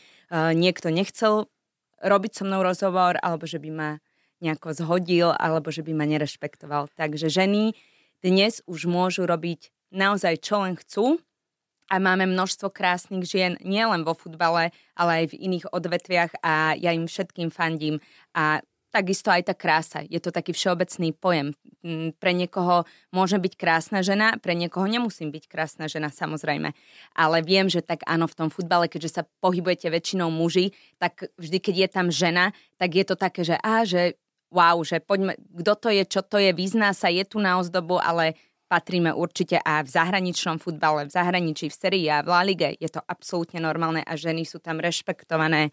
niekto 0.55 0.95
nechcel 0.95 1.51
robiť 1.99 2.33
so 2.39 2.43
mnou 2.47 2.63
rozhovor 2.63 3.19
alebo 3.19 3.51
že 3.51 3.59
by 3.59 3.71
ma 3.75 3.91
nejako 4.43 4.75
zhodil 4.75 5.31
alebo 5.35 5.71
že 5.71 5.87
by 5.87 5.93
ma 5.95 6.07
nerešpektoval. 6.07 6.91
Takže 6.95 7.31
ženy 7.31 7.75
dnes 8.23 8.63
už 8.71 8.87
môžu 8.87 9.27
robiť 9.27 9.75
naozaj 9.91 10.41
čo 10.41 10.63
len 10.63 10.79
chcú 10.79 11.19
a 11.93 12.01
máme 12.01 12.25
množstvo 12.25 12.73
krásnych 12.73 13.29
žien 13.29 13.61
nielen 13.61 14.07
vo 14.07 14.17
futbale, 14.17 14.73
ale 14.97 15.11
aj 15.23 15.37
v 15.37 15.39
iných 15.51 15.69
odvetviach 15.75 16.41
a 16.41 16.79
ja 16.79 16.95
im 16.95 17.05
všetkým 17.05 17.53
fandím 17.53 18.01
a 18.33 18.65
takisto 18.93 19.33
aj 19.33 19.49
tá 19.49 19.55
krása. 19.57 20.05
Je 20.05 20.21
to 20.21 20.29
taký 20.29 20.53
všeobecný 20.53 21.17
pojem. 21.17 21.57
Mm, 21.81 22.13
pre 22.21 22.37
niekoho 22.37 22.85
môže 23.09 23.41
byť 23.41 23.57
krásna 23.57 24.05
žena, 24.05 24.37
pre 24.39 24.53
niekoho 24.53 24.85
nemusím 24.85 25.33
byť 25.33 25.49
krásna 25.49 25.89
žena, 25.89 26.13
samozrejme. 26.13 26.77
Ale 27.17 27.37
viem, 27.41 27.73
že 27.73 27.81
tak 27.81 28.05
áno, 28.05 28.29
v 28.29 28.37
tom 28.37 28.49
futbale, 28.53 28.93
keďže 28.93 29.21
sa 29.21 29.23
pohybujete 29.41 29.89
väčšinou 29.89 30.29
muži, 30.29 30.77
tak 31.01 31.33
vždy, 31.41 31.59
keď 31.59 31.75
je 31.75 31.89
tam 31.89 32.07
žena, 32.13 32.53
tak 32.77 32.93
je 32.93 33.05
to 33.09 33.17
také, 33.17 33.43
že 33.43 33.57
á, 33.59 33.89
že 33.89 34.21
wow, 34.53 34.77
že 34.85 35.01
poďme, 35.01 35.35
kto 35.41 35.73
to 35.81 35.89
je, 35.89 36.05
čo 36.05 36.21
to 36.21 36.37
je, 36.37 36.53
vyzná 36.53 36.93
sa, 36.93 37.09
je 37.09 37.25
tu 37.25 37.41
na 37.41 37.57
ozdobu, 37.57 37.97
ale 37.97 38.37
patríme 38.69 39.13
určite 39.13 39.61
a 39.61 39.85
v 39.85 39.89
zahraničnom 39.89 40.57
futbale, 40.61 41.09
v 41.09 41.13
zahraničí, 41.13 41.69
v 41.69 41.77
Serii 41.77 42.07
a 42.09 42.25
v 42.25 42.29
La 42.29 42.41
Lige 42.45 42.77
je 42.77 42.89
to 42.89 43.01
absolútne 43.05 43.61
normálne 43.61 44.01
a 44.05 44.13
ženy 44.17 44.49
sú 44.49 44.61
tam 44.61 44.81
rešpektované 44.81 45.73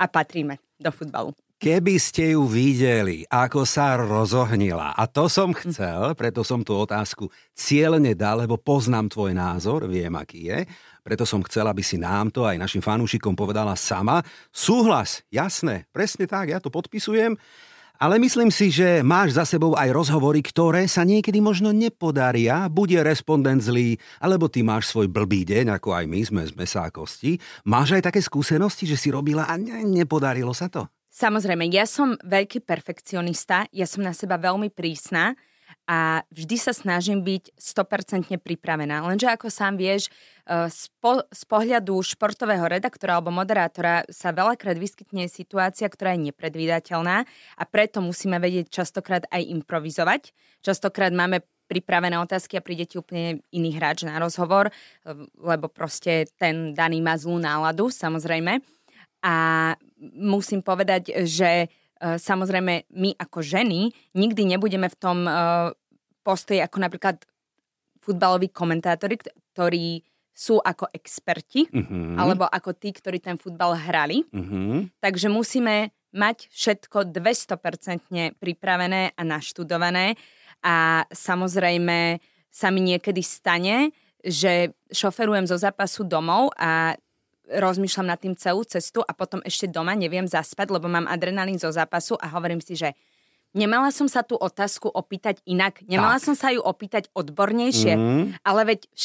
a 0.00 0.04
patríme 0.08 0.56
do 0.80 0.88
futbalu. 0.88 1.36
Keby 1.58 1.98
ste 1.98 2.38
ju 2.38 2.46
videli, 2.46 3.26
ako 3.26 3.66
sa 3.66 3.98
rozohnila, 3.98 4.94
a 4.94 5.10
to 5.10 5.26
som 5.26 5.50
chcel, 5.50 6.14
preto 6.14 6.46
som 6.46 6.62
tú 6.62 6.78
otázku 6.78 7.34
cieľne 7.50 8.14
dal, 8.14 8.46
lebo 8.46 8.54
poznám 8.54 9.10
tvoj 9.10 9.34
názor, 9.34 9.90
viem, 9.90 10.14
aký 10.14 10.54
je, 10.54 10.58
preto 11.02 11.26
som 11.26 11.42
chcel, 11.42 11.66
aby 11.66 11.82
si 11.82 11.98
nám 11.98 12.30
to 12.30 12.46
aj 12.46 12.62
našim 12.62 12.78
fanúšikom 12.78 13.34
povedala 13.34 13.74
sama. 13.74 14.22
Súhlas, 14.54 15.26
jasné, 15.34 15.90
presne 15.90 16.30
tak, 16.30 16.54
ja 16.54 16.62
to 16.62 16.70
podpisujem. 16.70 17.34
Ale 17.98 18.22
myslím 18.22 18.54
si, 18.54 18.70
že 18.70 19.02
máš 19.02 19.34
za 19.34 19.42
sebou 19.42 19.74
aj 19.74 19.90
rozhovory, 19.90 20.38
ktoré 20.38 20.86
sa 20.86 21.02
niekedy 21.02 21.42
možno 21.42 21.74
nepodaria. 21.74 22.70
Bude 22.70 23.02
respondent 23.02 23.58
zlý, 23.58 23.98
alebo 24.22 24.46
ty 24.46 24.62
máš 24.62 24.94
svoj 24.94 25.10
blbý 25.10 25.42
deň, 25.42 25.74
ako 25.74 25.98
aj 25.98 26.04
my 26.06 26.20
sme 26.22 26.42
z 26.46 26.54
mesa 26.54 26.86
a 26.86 26.94
kosti. 26.94 27.42
Máš 27.66 27.98
aj 27.98 28.06
také 28.06 28.22
skúsenosti, 28.22 28.86
že 28.86 28.94
si 28.94 29.10
robila 29.10 29.50
a 29.50 29.58
ne, 29.58 29.82
nepodarilo 29.82 30.54
sa 30.54 30.70
to? 30.70 30.86
Samozrejme, 31.10 31.66
ja 31.74 31.90
som 31.90 32.14
veľký 32.22 32.62
perfekcionista, 32.62 33.66
ja 33.74 33.82
som 33.82 34.06
na 34.06 34.14
seba 34.14 34.38
veľmi 34.38 34.70
prísna 34.70 35.34
a 35.88 36.20
vždy 36.28 36.56
sa 36.60 36.76
snažím 36.76 37.24
byť 37.24 37.56
100% 37.56 38.36
pripravená. 38.36 39.08
Lenže 39.08 39.32
ako 39.32 39.48
sám 39.48 39.80
vieš, 39.80 40.12
e, 40.44 40.68
z, 40.68 40.92
po, 41.00 41.24
z 41.32 41.42
pohľadu 41.48 41.96
športového 42.04 42.68
redaktora 42.68 43.16
alebo 43.16 43.32
moderátora 43.32 44.04
sa 44.12 44.28
veľakrát 44.36 44.76
vyskytne 44.76 45.32
situácia, 45.32 45.88
ktorá 45.88 46.12
je 46.12 46.28
nepredvídateľná 46.28 47.24
a 47.56 47.62
preto 47.64 48.04
musíme 48.04 48.36
vedieť 48.36 48.68
častokrát 48.68 49.24
aj 49.32 49.48
improvizovať. 49.48 50.36
Častokrát 50.60 51.10
máme 51.16 51.40
pripravené 51.72 52.20
otázky 52.20 52.60
a 52.60 52.64
príde 52.64 52.84
ti 52.84 53.00
úplne 53.00 53.40
iný 53.48 53.72
hráč 53.80 54.04
na 54.04 54.20
rozhovor, 54.20 54.68
e, 54.68 54.72
lebo 55.40 55.72
proste 55.72 56.28
ten 56.36 56.76
daný 56.76 57.00
má 57.00 57.16
zlú 57.16 57.40
náladu, 57.40 57.88
samozrejme. 57.88 58.60
A 59.24 59.34
musím 60.20 60.60
povedať, 60.60 61.24
že 61.24 61.72
samozrejme 62.00 62.88
my 62.94 63.10
ako 63.18 63.42
ženy 63.42 63.90
nikdy 64.14 64.42
nebudeme 64.46 64.86
v 64.86 64.96
tom 64.98 65.26
eh, 65.26 65.70
postoji 66.22 66.62
ako 66.62 66.76
napríklad 66.78 67.16
futbaloví 68.02 68.48
komentátori, 68.54 69.20
ktorí 69.52 70.00
sú 70.38 70.62
ako 70.62 70.86
experti, 70.94 71.66
uh-huh. 71.66 72.14
alebo 72.14 72.46
ako 72.46 72.70
tí, 72.78 72.94
ktorí 72.94 73.18
ten 73.18 73.34
futbal 73.34 73.74
hrali. 73.74 74.22
Uh-huh. 74.30 74.86
Takže 75.02 75.26
musíme 75.26 75.90
mať 76.14 76.46
všetko 76.48 77.10
200% 77.10 78.38
pripravené 78.38 79.18
a 79.18 79.22
naštudované. 79.26 80.14
A 80.62 81.02
samozrejme 81.10 82.22
sa 82.48 82.70
mi 82.70 82.86
niekedy 82.86 83.18
stane, 83.18 83.90
že 84.22 84.72
šoferujem 84.94 85.46
zo 85.50 85.58
zápasu 85.58 86.06
domov 86.06 86.54
a 86.54 86.94
rozmýšľam 87.48 88.06
nad 88.12 88.20
tým 88.20 88.36
celú 88.36 88.62
cestu 88.68 89.00
a 89.00 89.16
potom 89.16 89.40
ešte 89.42 89.68
doma 89.68 89.96
neviem 89.96 90.28
zaspať, 90.28 90.68
lebo 90.68 90.86
mám 90.86 91.08
adrenalín 91.08 91.56
zo 91.56 91.72
zápasu 91.72 92.14
a 92.20 92.28
hovorím 92.36 92.60
si, 92.60 92.76
že 92.76 92.92
nemala 93.56 93.88
som 93.88 94.06
sa 94.06 94.20
tú 94.20 94.36
otázku 94.36 94.92
opýtať 94.92 95.40
inak, 95.48 95.80
nemala 95.88 96.20
tak. 96.20 96.24
som 96.30 96.34
sa 96.36 96.52
ju 96.52 96.60
opýtať 96.60 97.08
odbornejšie, 97.16 97.92
mm. 97.96 98.24
ale 98.44 98.60
veď 98.76 98.80
v 98.92 98.98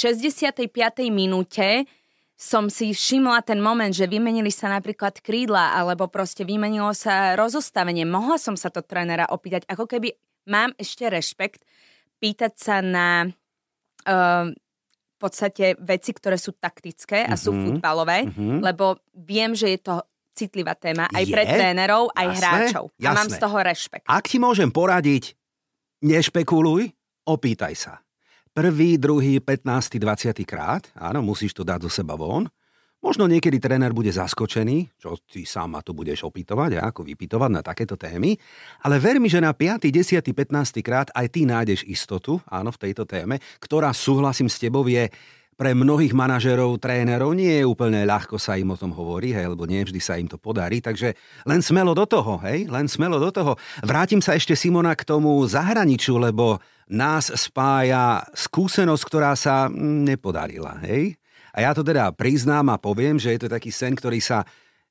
65. 0.67 0.67
minúte 1.09 1.87
som 2.33 2.67
si 2.67 2.91
všimla 2.91 3.45
ten 3.45 3.63
moment, 3.63 3.93
že 3.93 4.09
vymenili 4.09 4.51
sa 4.51 4.67
napríklad 4.67 5.23
krídla 5.23 5.79
alebo 5.79 6.11
proste 6.11 6.43
vymenilo 6.43 6.91
sa 6.91 7.39
rozostavenie. 7.39 8.03
Mohla 8.03 8.37
som 8.41 8.55
sa 8.59 8.67
to 8.67 8.83
trénera 8.83 9.29
opýtať, 9.31 9.63
ako 9.69 9.87
keby 9.87 10.11
mám 10.49 10.75
ešte 10.75 11.07
rešpekt 11.07 11.63
pýtať 12.19 12.53
sa 12.59 12.83
na 12.83 13.31
uh, 14.07 14.51
podstate 15.23 15.79
veci, 15.79 16.11
ktoré 16.11 16.35
sú 16.35 16.51
taktické 16.59 17.23
a 17.23 17.39
sú 17.39 17.55
mm-hmm. 17.55 17.65
futbalové, 17.79 18.19
mm-hmm. 18.27 18.59
lebo 18.59 18.99
viem, 19.15 19.55
že 19.55 19.71
je 19.71 19.79
to 19.79 19.95
citlivá 20.35 20.75
téma 20.75 21.07
aj 21.13 21.23
je? 21.23 21.31
pre 21.31 21.43
trénerov, 21.47 22.11
aj 22.11 22.27
jasné, 22.27 22.37
hráčov. 22.41 22.85
Jasné. 22.99 23.07
A 23.07 23.11
mám 23.15 23.29
z 23.29 23.37
toho 23.39 23.57
rešpekt. 23.61 24.05
Ak 24.09 24.25
ti 24.27 24.37
môžem 24.41 24.67
poradiť, 24.73 25.37
nešpekuluj, 26.03 26.91
opýtaj 27.29 27.73
sa. 27.77 27.93
Prvý, 28.53 29.01
druhý, 29.01 29.41
15, 29.41 29.97
20 29.97 30.45
krát, 30.45 30.85
áno, 30.93 31.25
musíš 31.25 31.57
to 31.57 31.65
dať 31.65 31.89
zo 31.89 31.91
seba 32.03 32.13
von, 32.13 32.45
Možno 33.03 33.27
niekedy 33.27 33.59
tréner 33.59 33.91
bude 33.91 34.15
zaskočený, 34.15 34.95
čo 34.95 35.19
ty 35.27 35.43
sám 35.43 35.75
ma 35.75 35.83
tu 35.83 35.91
budeš 35.91 36.23
opýtovať 36.23 36.79
a 36.79 36.87
ako 36.87 37.03
vypýtovať 37.03 37.51
na 37.51 37.59
takéto 37.59 37.99
témy, 37.99 38.39
ale 38.79 38.95
ver 38.95 39.19
mi, 39.19 39.27
že 39.27 39.43
na 39.43 39.51
5., 39.51 39.91
10., 39.91 40.23
15. 40.23 40.79
krát 40.79 41.11
aj 41.11 41.27
ty 41.27 41.43
nájdeš 41.43 41.83
istotu, 41.83 42.39
áno, 42.47 42.71
v 42.71 42.79
tejto 42.79 43.03
téme, 43.03 43.43
ktorá, 43.59 43.91
súhlasím 43.91 44.47
s 44.47 44.55
tebou, 44.55 44.87
je 44.87 45.11
pre 45.53 45.75
mnohých 45.75 46.15
manažerov, 46.15 46.79
trénerov 46.81 47.35
nie 47.35 47.61
je 47.61 47.67
úplne 47.67 48.07
ľahko 48.07 48.39
sa 48.39 48.57
im 48.57 48.71
o 48.71 48.79
tom 48.79 48.95
hovorí, 48.95 49.35
hej, 49.35 49.51
lebo 49.51 49.67
nie 49.67 49.83
vždy 49.83 49.99
sa 50.01 50.17
im 50.17 50.31
to 50.31 50.39
podarí, 50.39 50.79
takže 50.79 51.13
len 51.45 51.59
smelo 51.61 51.91
do 51.91 52.07
toho, 52.07 52.39
hej, 52.41 52.71
len 52.71 52.87
smelo 52.89 53.21
do 53.21 53.29
toho. 53.29 53.59
Vrátim 53.85 54.23
sa 54.23 54.33
ešte 54.33 54.55
Simona 54.57 54.95
k 54.95 55.05
tomu 55.05 55.37
zahraniču, 55.43 56.17
lebo 56.17 56.57
nás 56.87 57.29
spája 57.35 58.23
skúsenosť, 58.31 59.03
ktorá 59.05 59.35
sa 59.35 59.67
nepodarila, 59.75 60.79
hej. 60.87 61.19
A 61.53 61.61
ja 61.61 61.71
to 61.77 61.85
teda 61.85 62.09
priznám 62.11 62.73
a 62.73 62.81
poviem, 62.81 63.21
že 63.21 63.37
je 63.37 63.45
to 63.45 63.53
taký 63.53 63.69
sen, 63.69 63.93
ktorý 63.93 64.17
sa 64.17 64.41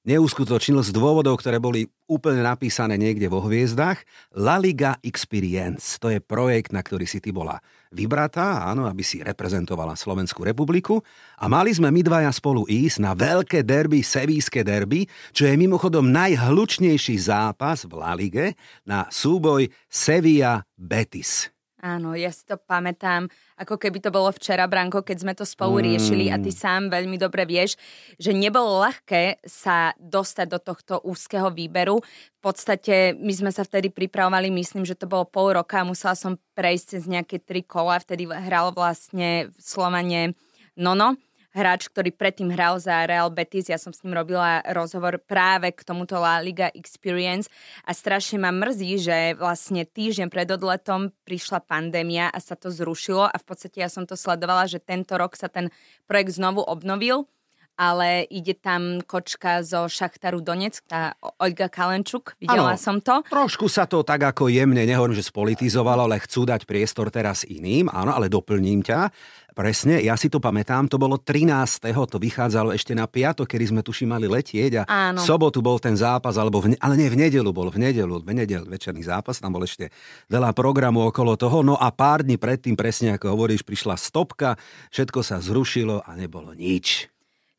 neuskutočnil 0.02 0.82
z 0.82 0.90
dôvodov, 0.90 1.38
ktoré 1.38 1.62
boli 1.62 1.86
úplne 2.10 2.42
napísané 2.42 2.98
niekde 2.98 3.30
vo 3.30 3.38
hviezdach. 3.38 4.02
La 4.34 4.58
Liga 4.58 4.98
Experience, 4.98 5.96
to 6.02 6.10
je 6.10 6.18
projekt, 6.18 6.74
na 6.74 6.82
ktorý 6.82 7.06
si 7.06 7.22
ty 7.22 7.30
bola 7.30 7.62
vybratá, 7.94 8.66
áno, 8.66 8.90
aby 8.90 9.06
si 9.06 9.22
reprezentovala 9.22 9.94
Slovenskú 9.94 10.42
republiku. 10.42 10.98
A 11.38 11.46
mali 11.46 11.70
sme 11.70 11.94
my 11.94 12.02
dvaja 12.02 12.34
spolu 12.34 12.66
ísť 12.66 12.98
na 12.98 13.12
veľké 13.14 13.62
derby, 13.62 14.02
sevíske 14.02 14.66
derby, 14.66 15.06
čo 15.30 15.46
je 15.46 15.54
mimochodom 15.54 16.10
najhlučnejší 16.10 17.16
zápas 17.22 17.86
v 17.86 17.92
La 17.94 18.12
Lige 18.18 18.58
na 18.82 19.06
súboj 19.06 19.70
Sevilla-Betis. 19.86 21.51
Áno, 21.82 22.14
ja 22.14 22.30
si 22.30 22.46
to 22.46 22.54
pamätám, 22.62 23.26
ako 23.58 23.74
keby 23.74 23.98
to 23.98 24.14
bolo 24.14 24.30
včera, 24.30 24.70
Branko, 24.70 25.02
keď 25.02 25.16
sme 25.18 25.34
to 25.34 25.42
spolu 25.42 25.82
mm. 25.82 25.84
riešili 25.90 26.30
a 26.30 26.38
ty 26.38 26.54
sám 26.54 26.86
veľmi 26.86 27.18
dobre 27.18 27.42
vieš, 27.42 27.74
že 28.22 28.30
nebolo 28.30 28.86
ľahké 28.86 29.42
sa 29.42 29.90
dostať 29.98 30.46
do 30.46 30.62
tohto 30.62 31.02
úzkeho 31.02 31.50
výberu. 31.50 31.98
V 32.38 32.40
podstate 32.40 33.18
my 33.18 33.34
sme 33.34 33.50
sa 33.50 33.66
vtedy 33.66 33.90
pripravovali, 33.90 34.54
myslím, 34.54 34.86
že 34.86 34.94
to 34.94 35.10
bolo 35.10 35.26
pol 35.26 35.58
roka 35.58 35.82
a 35.82 35.88
musela 35.88 36.14
som 36.14 36.38
prejsť 36.54 36.86
cez 36.86 37.02
nejaké 37.10 37.42
tri 37.42 37.66
kola, 37.66 37.98
vtedy 37.98 38.30
hral 38.30 38.70
vlastne 38.70 39.50
v 39.50 39.58
Slovane 39.58 40.38
Nono 40.78 41.18
hráč, 41.52 41.88
ktorý 41.92 42.12
predtým 42.12 42.52
hral 42.52 42.80
za 42.80 43.04
Real 43.04 43.28
Betis. 43.28 43.68
Ja 43.68 43.76
som 43.76 43.92
s 43.92 44.00
ním 44.02 44.16
robila 44.16 44.64
rozhovor 44.72 45.20
práve 45.20 45.72
k 45.72 45.84
tomuto 45.84 46.16
La 46.16 46.40
Liga 46.40 46.72
Experience 46.72 47.52
a 47.84 47.92
strašne 47.92 48.40
ma 48.40 48.50
mrzí, 48.50 48.92
že 49.04 49.16
vlastne 49.36 49.84
týždeň 49.84 50.32
pred 50.32 50.48
odletom 50.48 51.12
prišla 51.28 51.60
pandémia 51.64 52.32
a 52.32 52.38
sa 52.40 52.56
to 52.56 52.72
zrušilo 52.72 53.28
a 53.28 53.36
v 53.36 53.44
podstate 53.44 53.84
ja 53.84 53.92
som 53.92 54.08
to 54.08 54.16
sledovala, 54.16 54.64
že 54.64 54.80
tento 54.80 55.14
rok 55.14 55.36
sa 55.36 55.52
ten 55.52 55.68
projekt 56.08 56.36
znovu 56.36 56.64
obnovil 56.64 57.28
ale 57.76 58.28
ide 58.28 58.54
tam 58.54 59.00
kočka 59.02 59.64
zo 59.64 59.88
Šachtaru 59.88 60.44
Donec, 60.44 60.78
tá 60.84 61.16
Olga 61.40 61.66
Kalenčuk, 61.72 62.36
videla 62.38 62.76
ano, 62.76 62.80
som 62.80 63.00
to. 63.00 63.24
Trošku 63.26 63.66
sa 63.66 63.88
to 63.88 64.04
tak 64.04 64.22
ako 64.22 64.52
jemne, 64.52 64.84
nehovorím, 64.84 65.16
že 65.16 65.26
spolitizovalo, 65.26 66.06
ale 66.06 66.22
chcú 66.22 66.44
dať 66.44 66.68
priestor 66.68 67.08
teraz 67.08 67.42
iným, 67.48 67.88
áno, 67.88 68.12
ale 68.12 68.28
doplním 68.28 68.84
ťa. 68.84 69.08
Presne, 69.52 70.00
ja 70.00 70.16
si 70.16 70.32
to 70.32 70.40
pamätám, 70.40 70.88
to 70.88 70.96
bolo 70.96 71.20
13. 71.20 71.92
to 72.08 72.16
vychádzalo 72.16 72.72
ešte 72.72 72.96
na 72.96 73.04
piatok, 73.04 73.44
kedy 73.44 73.68
sme 73.68 73.80
tuši 73.84 74.08
mali 74.08 74.24
letieť 74.24 74.80
a 74.80 75.12
Áno. 75.12 75.20
v 75.20 75.28
sobotu 75.28 75.60
bol 75.60 75.76
ten 75.76 75.92
zápas, 75.92 76.40
alebo 76.40 76.64
v, 76.64 76.72
ale 76.80 76.96
nie 76.96 77.12
v 77.12 77.20
nedelu, 77.20 77.52
bol 77.52 77.68
v 77.68 77.76
nedelu, 77.76 78.24
v 78.24 78.32
nedelu 78.32 78.64
večerný 78.64 79.04
zápas, 79.04 79.36
tam 79.36 79.52
bol 79.52 79.60
ešte 79.60 79.92
veľa 80.32 80.56
programu 80.56 81.04
okolo 81.04 81.36
toho, 81.36 81.60
no 81.60 81.76
a 81.76 81.92
pár 81.92 82.24
dní 82.24 82.40
predtým, 82.40 82.80
presne 82.80 83.12
ako 83.12 83.36
hovoríš, 83.36 83.60
prišla 83.60 84.00
stopka, 84.00 84.56
všetko 84.88 85.20
sa 85.20 85.36
zrušilo 85.36 86.00
a 86.00 86.16
nebolo 86.16 86.56
nič. 86.56 87.11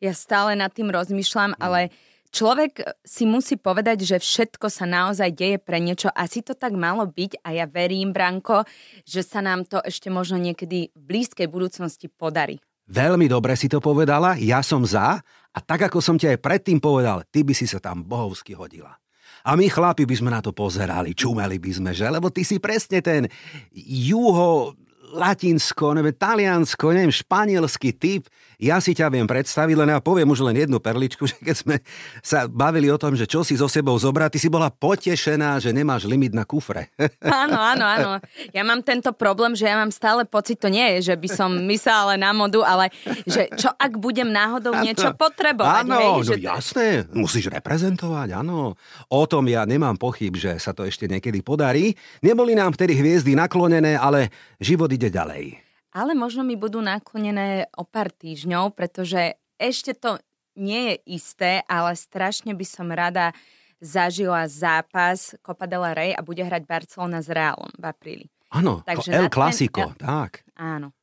Ja 0.03 0.11
stále 0.11 0.59
nad 0.59 0.67
tým 0.75 0.91
rozmýšľam, 0.91 1.55
ale 1.63 1.87
človek 2.35 2.83
si 3.07 3.23
musí 3.23 3.55
povedať, 3.55 4.03
že 4.03 4.19
všetko 4.19 4.67
sa 4.67 4.83
naozaj 4.83 5.31
deje 5.31 5.57
pre 5.63 5.79
niečo. 5.79 6.11
Asi 6.11 6.43
to 6.43 6.51
tak 6.51 6.75
malo 6.75 7.07
byť 7.07 7.39
a 7.39 7.55
ja 7.55 7.63
verím, 7.63 8.11
Branko, 8.11 8.67
že 9.07 9.23
sa 9.23 9.39
nám 9.39 9.63
to 9.63 9.79
ešte 9.79 10.11
možno 10.11 10.35
niekedy 10.43 10.91
v 10.91 11.01
blízkej 11.07 11.47
budúcnosti 11.47 12.11
podarí. 12.11 12.59
Veľmi 12.91 13.31
dobre 13.31 13.55
si 13.55 13.71
to 13.71 13.79
povedala, 13.79 14.35
ja 14.43 14.59
som 14.59 14.83
za 14.83 15.23
a 15.23 15.59
tak 15.63 15.87
ako 15.87 16.03
som 16.03 16.19
ti 16.19 16.27
aj 16.27 16.43
predtým 16.43 16.83
povedal, 16.83 17.23
ty 17.31 17.47
by 17.47 17.55
si 17.55 17.63
sa 17.63 17.79
tam 17.79 18.03
bohovsky 18.03 18.51
hodila. 18.59 18.99
A 19.47 19.55
my 19.55 19.71
chlapi 19.71 20.03
by 20.03 20.15
sme 20.19 20.35
na 20.35 20.43
to 20.43 20.51
pozerali, 20.51 21.15
čumeli 21.15 21.63
by 21.63 21.71
sme, 21.71 21.91
že? 21.95 22.11
Lebo 22.11 22.27
ty 22.27 22.43
si 22.43 22.59
presne 22.59 22.99
ten 22.99 23.31
juho 23.71 24.75
latinsko, 25.13 25.93
neviem, 25.93 26.15
taliansko, 26.17 26.91
neviem, 26.91 27.13
španielský 27.13 27.93
typ. 27.95 28.25
Ja 28.63 28.79
si 28.79 28.95
ťa 28.95 29.11
viem 29.11 29.27
predstaviť, 29.27 29.75
len 29.75 29.91
ja 29.91 29.99
poviem 29.99 30.31
už 30.31 30.39
len 30.47 30.55
jednu 30.55 30.79
perličku, 30.79 31.27
že 31.31 31.35
keď 31.43 31.55
sme 31.59 31.75
sa 32.23 32.47
bavili 32.47 32.87
o 32.87 32.95
tom, 32.95 33.11
že 33.11 33.27
čo 33.27 33.43
si 33.43 33.59
so 33.59 33.67
sebou 33.67 33.99
zobrať, 33.99 34.35
ty 34.35 34.39
si 34.39 34.47
bola 34.47 34.71
potešená, 34.71 35.59
že 35.59 35.75
nemáš 35.75 36.07
limit 36.07 36.31
na 36.31 36.47
kufre. 36.47 36.87
Áno, 37.43 37.57
áno, 37.59 37.83
áno. 37.83 38.11
Ja 38.53 38.61
mám 38.61 38.85
tento 38.85 39.09
problém, 39.11 39.57
že 39.57 39.65
ja 39.65 39.75
mám 39.75 39.89
stále 39.89 40.23
pocit, 40.23 40.61
to 40.61 40.69
nie 40.69 40.85
je, 40.97 41.11
že 41.11 41.15
by 41.17 41.27
som 41.27 41.49
myslela 41.65 42.15
na 42.15 42.31
modu, 42.31 42.61
ale 42.61 42.93
že 43.25 43.49
čo 43.57 43.73
ak 43.73 43.97
budem 43.97 44.29
náhodou 44.29 44.71
niečo 44.79 45.11
potrebovať. 45.17 45.83
Áno, 45.83 45.97
hej, 45.97 46.13
no 46.13 46.23
že... 46.23 46.35
jasné, 46.39 46.87
musíš 47.11 47.49
reprezentovať, 47.49 48.37
áno. 48.37 48.77
O 49.09 49.23
tom 49.25 49.49
ja 49.49 49.65
nemám 49.65 49.97
pochyb, 49.97 50.37
že 50.37 50.55
sa 50.61 50.71
to 50.71 50.85
ešte 50.85 51.09
niekedy 51.09 51.41
podarí. 51.41 51.97
Neboli 52.21 52.53
nám 52.53 52.77
vtedy 52.77 52.95
hviezdy 52.95 53.33
naklonené, 53.33 53.97
ale 53.97 54.29
život 54.61 54.87
ide 54.93 55.09
ďalej? 55.09 55.62
Ale 55.93 56.17
možno 56.17 56.41
mi 56.41 56.57
budú 56.57 56.81
naklonené 56.81 57.69
o 57.77 57.85
pár 57.85 58.09
týždňov, 58.09 58.73
pretože 58.73 59.37
ešte 59.55 59.93
to 59.93 60.17
nie 60.53 60.89
je 60.89 60.95
isté, 61.17 61.51
ale 61.65 61.93
strašne 61.93 62.53
by 62.53 62.65
som 62.65 62.89
rada 62.89 63.29
zažila 63.77 64.45
zápas 64.49 65.37
Copa 65.41 65.69
del 65.69 65.85
Rey 65.93 66.11
a 66.13 66.25
bude 66.25 66.41
hrať 66.41 66.63
Barcelona 66.65 67.21
s 67.21 67.29
Realom 67.29 67.69
v 67.77 67.83
apríli. 67.83 68.25
Áno, 68.53 68.81
Takže 68.85 69.09
El 69.11 69.27
ten- 69.29 69.33
Clasico, 69.33 69.81
El- 69.81 69.97
tak. 69.97 70.45
Áno. 70.55 70.93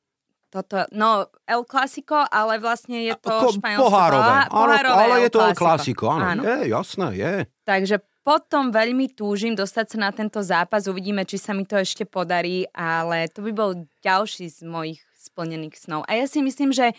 Toto, 0.50 0.82
no, 0.90 1.30
El 1.46 1.62
Clasico, 1.62 2.26
ale 2.26 2.58
vlastne 2.58 3.06
je 3.06 3.14
to 3.22 3.30
Ko- 3.30 3.54
španielské 3.54 3.86
pohárové. 3.86 4.38
pohárové 4.50 5.02
ale 5.06 5.14
je 5.22 5.30
to 5.30 5.40
El. 5.46 5.54
Clasico, 5.54 6.04
áno. 6.10 6.24
áno. 6.26 6.42
Je, 6.42 6.56
jasné, 6.66 7.06
je. 7.14 7.32
Takže 7.62 7.96
potom 8.30 8.70
veľmi 8.70 9.10
túžim 9.10 9.58
dostať 9.58 9.86
sa 9.90 9.98
na 10.06 10.10
tento 10.14 10.38
zápas. 10.38 10.86
Uvidíme, 10.86 11.26
či 11.26 11.34
sa 11.34 11.50
mi 11.50 11.66
to 11.66 11.74
ešte 11.74 12.06
podarí, 12.06 12.62
ale 12.70 13.26
to 13.26 13.42
by 13.42 13.50
bol 13.50 13.74
ďalší 14.06 14.46
z 14.46 14.62
mojich 14.70 15.02
splnených 15.18 15.74
snov. 15.74 16.06
A 16.06 16.14
ja 16.14 16.30
si 16.30 16.38
myslím, 16.38 16.70
že 16.70 16.94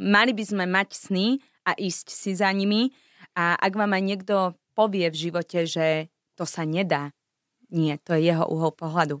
mali 0.00 0.32
by 0.32 0.40
sme 0.40 0.64
mať 0.64 0.96
sny 0.96 1.36
a 1.68 1.76
ísť 1.76 2.08
si 2.08 2.32
za 2.32 2.48
nimi. 2.56 2.96
A 3.36 3.60
ak 3.60 3.76
vám 3.76 3.92
aj 3.92 4.02
niekto 4.08 4.34
povie 4.72 5.04
v 5.12 5.20
živote, 5.28 5.68
že 5.68 6.08
to 6.32 6.48
sa 6.48 6.64
nedá, 6.64 7.12
nie, 7.68 8.00
to 8.00 8.16
je 8.16 8.32
jeho 8.32 8.48
uhol 8.48 8.72
pohľadu. 8.72 9.20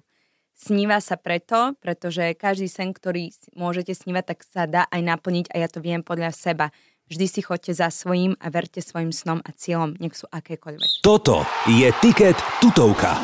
Sníva 0.56 0.96
sa 1.04 1.20
preto, 1.20 1.76
pretože 1.84 2.40
každý 2.40 2.72
sen, 2.72 2.96
ktorý 2.96 3.36
môžete 3.52 3.92
snívať, 3.92 4.24
tak 4.32 4.38
sa 4.48 4.64
dá 4.64 4.88
aj 4.88 5.00
naplniť 5.04 5.52
a 5.52 5.60
ja 5.60 5.68
to 5.68 5.84
viem 5.84 6.00
podľa 6.00 6.32
seba. 6.32 6.72
Vždy 7.10 7.26
si 7.26 7.42
chodte 7.42 7.74
za 7.74 7.90
svojím 7.90 8.38
a 8.38 8.54
verte 8.54 8.78
svojim 8.78 9.10
snom 9.10 9.42
a 9.42 9.50
cieľom, 9.50 9.98
nech 9.98 10.14
sú 10.14 10.30
akékoľvek. 10.30 11.02
Toto 11.02 11.42
je 11.66 11.90
Tiket 11.98 12.38
Tutovka. 12.62 13.18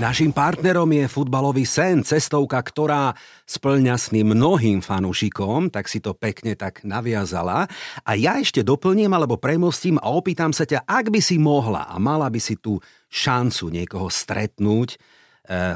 Naším 0.00 0.32
partnerom 0.32 0.88
je 0.88 1.04
futbalový 1.04 1.68
sen, 1.68 2.00
cestovka, 2.00 2.56
ktorá 2.64 3.12
splňa 3.44 4.00
sny 4.00 4.24
mnohým 4.24 4.80
fanúšikom, 4.80 5.68
tak 5.68 5.84
si 5.92 6.00
to 6.00 6.16
pekne 6.16 6.56
tak 6.56 6.80
naviazala. 6.80 7.68
A 8.08 8.16
ja 8.16 8.40
ešte 8.40 8.64
doplním 8.64 9.12
alebo 9.12 9.36
premostím 9.36 10.00
a 10.00 10.08
opýtam 10.16 10.56
sa 10.56 10.64
ťa, 10.64 10.88
ak 10.88 11.12
by 11.12 11.20
si 11.20 11.36
mohla 11.36 11.92
a 11.92 12.00
mala 12.00 12.32
by 12.32 12.40
si 12.40 12.56
tú 12.56 12.80
šancu 13.12 13.68
niekoho 13.68 14.08
stretnúť, 14.08 14.96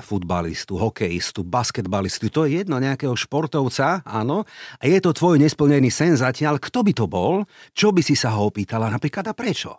futbalistu, 0.03 0.75
hokejistu, 0.77 1.47
basketbalistu, 1.47 2.27
to 2.29 2.45
je 2.47 2.63
jedno, 2.63 2.83
nejakého 2.83 3.15
športovca, 3.15 4.03
áno, 4.03 4.43
a 4.79 4.85
je 4.85 4.99
to 4.99 5.15
tvoj 5.15 5.39
nesplnený 5.39 5.89
sen 5.95 6.19
zatiaľ, 6.19 6.59
kto 6.59 6.83
by 6.83 6.93
to 6.93 7.07
bol, 7.07 7.47
čo 7.71 7.95
by 7.95 8.03
si 8.03 8.19
sa 8.19 8.35
ho 8.35 8.51
opýtala? 8.51 8.91
Napríklad 8.91 9.31
a 9.31 9.35
prečo? 9.35 9.79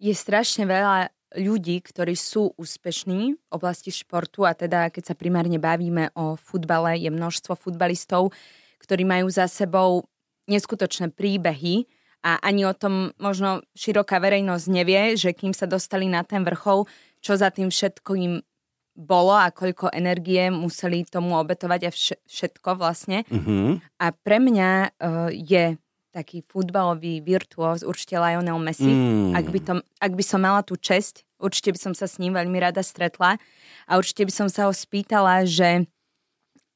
Je 0.00 0.14
strašne 0.16 0.64
veľa 0.64 1.12
ľudí, 1.36 1.78
ktorí 1.78 2.18
sú 2.18 2.50
úspešní 2.58 3.38
v 3.38 3.50
oblasti 3.54 3.94
športu. 3.94 4.42
A 4.42 4.56
teda 4.56 4.90
keď 4.90 5.12
sa 5.12 5.14
primárne 5.14 5.62
bavíme 5.62 6.10
o 6.18 6.34
futbale, 6.34 6.98
je 6.98 7.10
množstvo 7.12 7.54
futbalistov, 7.54 8.34
ktorí 8.82 9.06
majú 9.06 9.30
za 9.30 9.46
sebou 9.46 10.08
neskutočné 10.50 11.14
príbehy. 11.14 11.86
A 12.20 12.36
ani 12.42 12.68
o 12.68 12.74
tom 12.76 13.14
možno 13.16 13.64
široká 13.72 14.20
verejnosť 14.20 14.66
nevie, 14.68 15.16
že 15.16 15.32
kým 15.32 15.56
sa 15.56 15.64
dostali 15.64 16.04
na 16.04 16.20
ten 16.20 16.44
vrchol, 16.44 16.84
čo 17.24 17.36
za 17.36 17.48
tým 17.48 17.72
všetkým 17.72 18.44
bolo 18.94 19.32
a 19.32 19.48
koľko 19.54 19.88
energie 19.94 20.50
museli 20.50 21.06
tomu 21.06 21.38
obetovať 21.38 21.80
a 21.86 21.90
vš- 21.90 22.20
všetko 22.26 22.76
vlastne. 22.76 23.24
Uh-huh. 23.30 23.80
A 23.96 24.06
pre 24.12 24.42
mňa 24.42 24.70
uh, 24.92 25.30
je 25.32 25.78
taký 26.10 26.42
futbalový 26.42 27.22
virtuóz 27.22 27.86
určite 27.86 28.18
Lionel 28.18 28.58
Messi. 28.58 28.90
Mm. 28.90 29.30
Ak, 29.38 29.46
by 29.46 29.60
to, 29.62 29.74
ak 30.02 30.12
by 30.18 30.24
som 30.26 30.42
mala 30.42 30.60
tú 30.66 30.74
česť, 30.74 31.22
určite 31.38 31.70
by 31.70 31.78
som 31.78 31.94
sa 31.94 32.10
s 32.10 32.18
ním 32.18 32.34
veľmi 32.34 32.58
rada 32.58 32.82
stretla 32.82 33.38
a 33.86 33.92
určite 33.94 34.26
by 34.26 34.32
som 34.34 34.48
sa 34.50 34.66
ho 34.66 34.74
spýtala, 34.74 35.46
že 35.46 35.86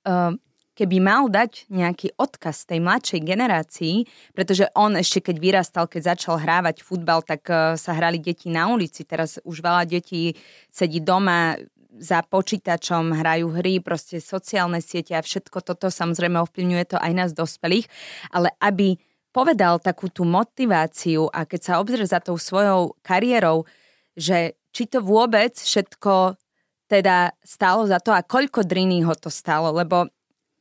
uh, 0.06 0.33
keby 0.78 1.02
mal 1.02 1.26
dať 1.26 1.66
nejaký 1.71 2.14
odkaz 2.14 2.66
tej 2.66 2.78
mladšej 2.78 3.21
generácii, 3.26 3.97
pretože 4.35 4.71
on 4.78 4.94
ešte 4.94 5.30
keď 5.30 5.37
vyrastal, 5.42 5.90
keď 5.90 6.14
začal 6.14 6.38
hrávať 6.38 6.87
futbal, 6.87 7.26
tak 7.26 7.42
uh, 7.50 7.75
sa 7.75 7.90
hrali 7.90 8.23
deti 8.23 8.50
na 8.50 8.71
ulici. 8.71 9.02
Teraz 9.02 9.42
už 9.42 9.59
veľa 9.59 9.83
detí 9.83 10.38
sedí 10.71 11.02
doma 11.02 11.59
za 11.99 12.23
počítačom, 12.27 13.15
hrajú 13.15 13.55
hry, 13.55 13.79
proste 13.79 14.19
sociálne 14.19 14.83
siete 14.83 15.15
a 15.15 15.23
všetko 15.23 15.63
toto 15.63 15.91
samozrejme 15.91 16.43
ovplyvňuje 16.43 16.85
to 16.91 16.97
aj 16.99 17.13
nás 17.15 17.31
dospelých, 17.31 17.87
ale 18.35 18.51
aby 18.59 18.99
povedal 19.35 19.83
takú 19.83 20.11
tú 20.11 20.23
motiváciu 20.23 21.27
a 21.35 21.43
keď 21.43 21.61
sa 21.63 21.75
obzrie 21.83 22.07
za 22.07 22.23
tou 22.23 22.39
svojou 22.39 22.95
kariérou, 23.03 23.67
že 24.15 24.55
či 24.71 24.87
to 24.87 25.03
vôbec 25.03 25.55
všetko 25.55 26.39
teda 26.87 27.35
stálo 27.43 27.87
za 27.91 27.99
to 27.99 28.15
a 28.15 28.23
koľko 28.23 28.63
driny 28.63 29.03
ho 29.03 29.15
to 29.19 29.31
stálo, 29.33 29.75
lebo 29.75 30.07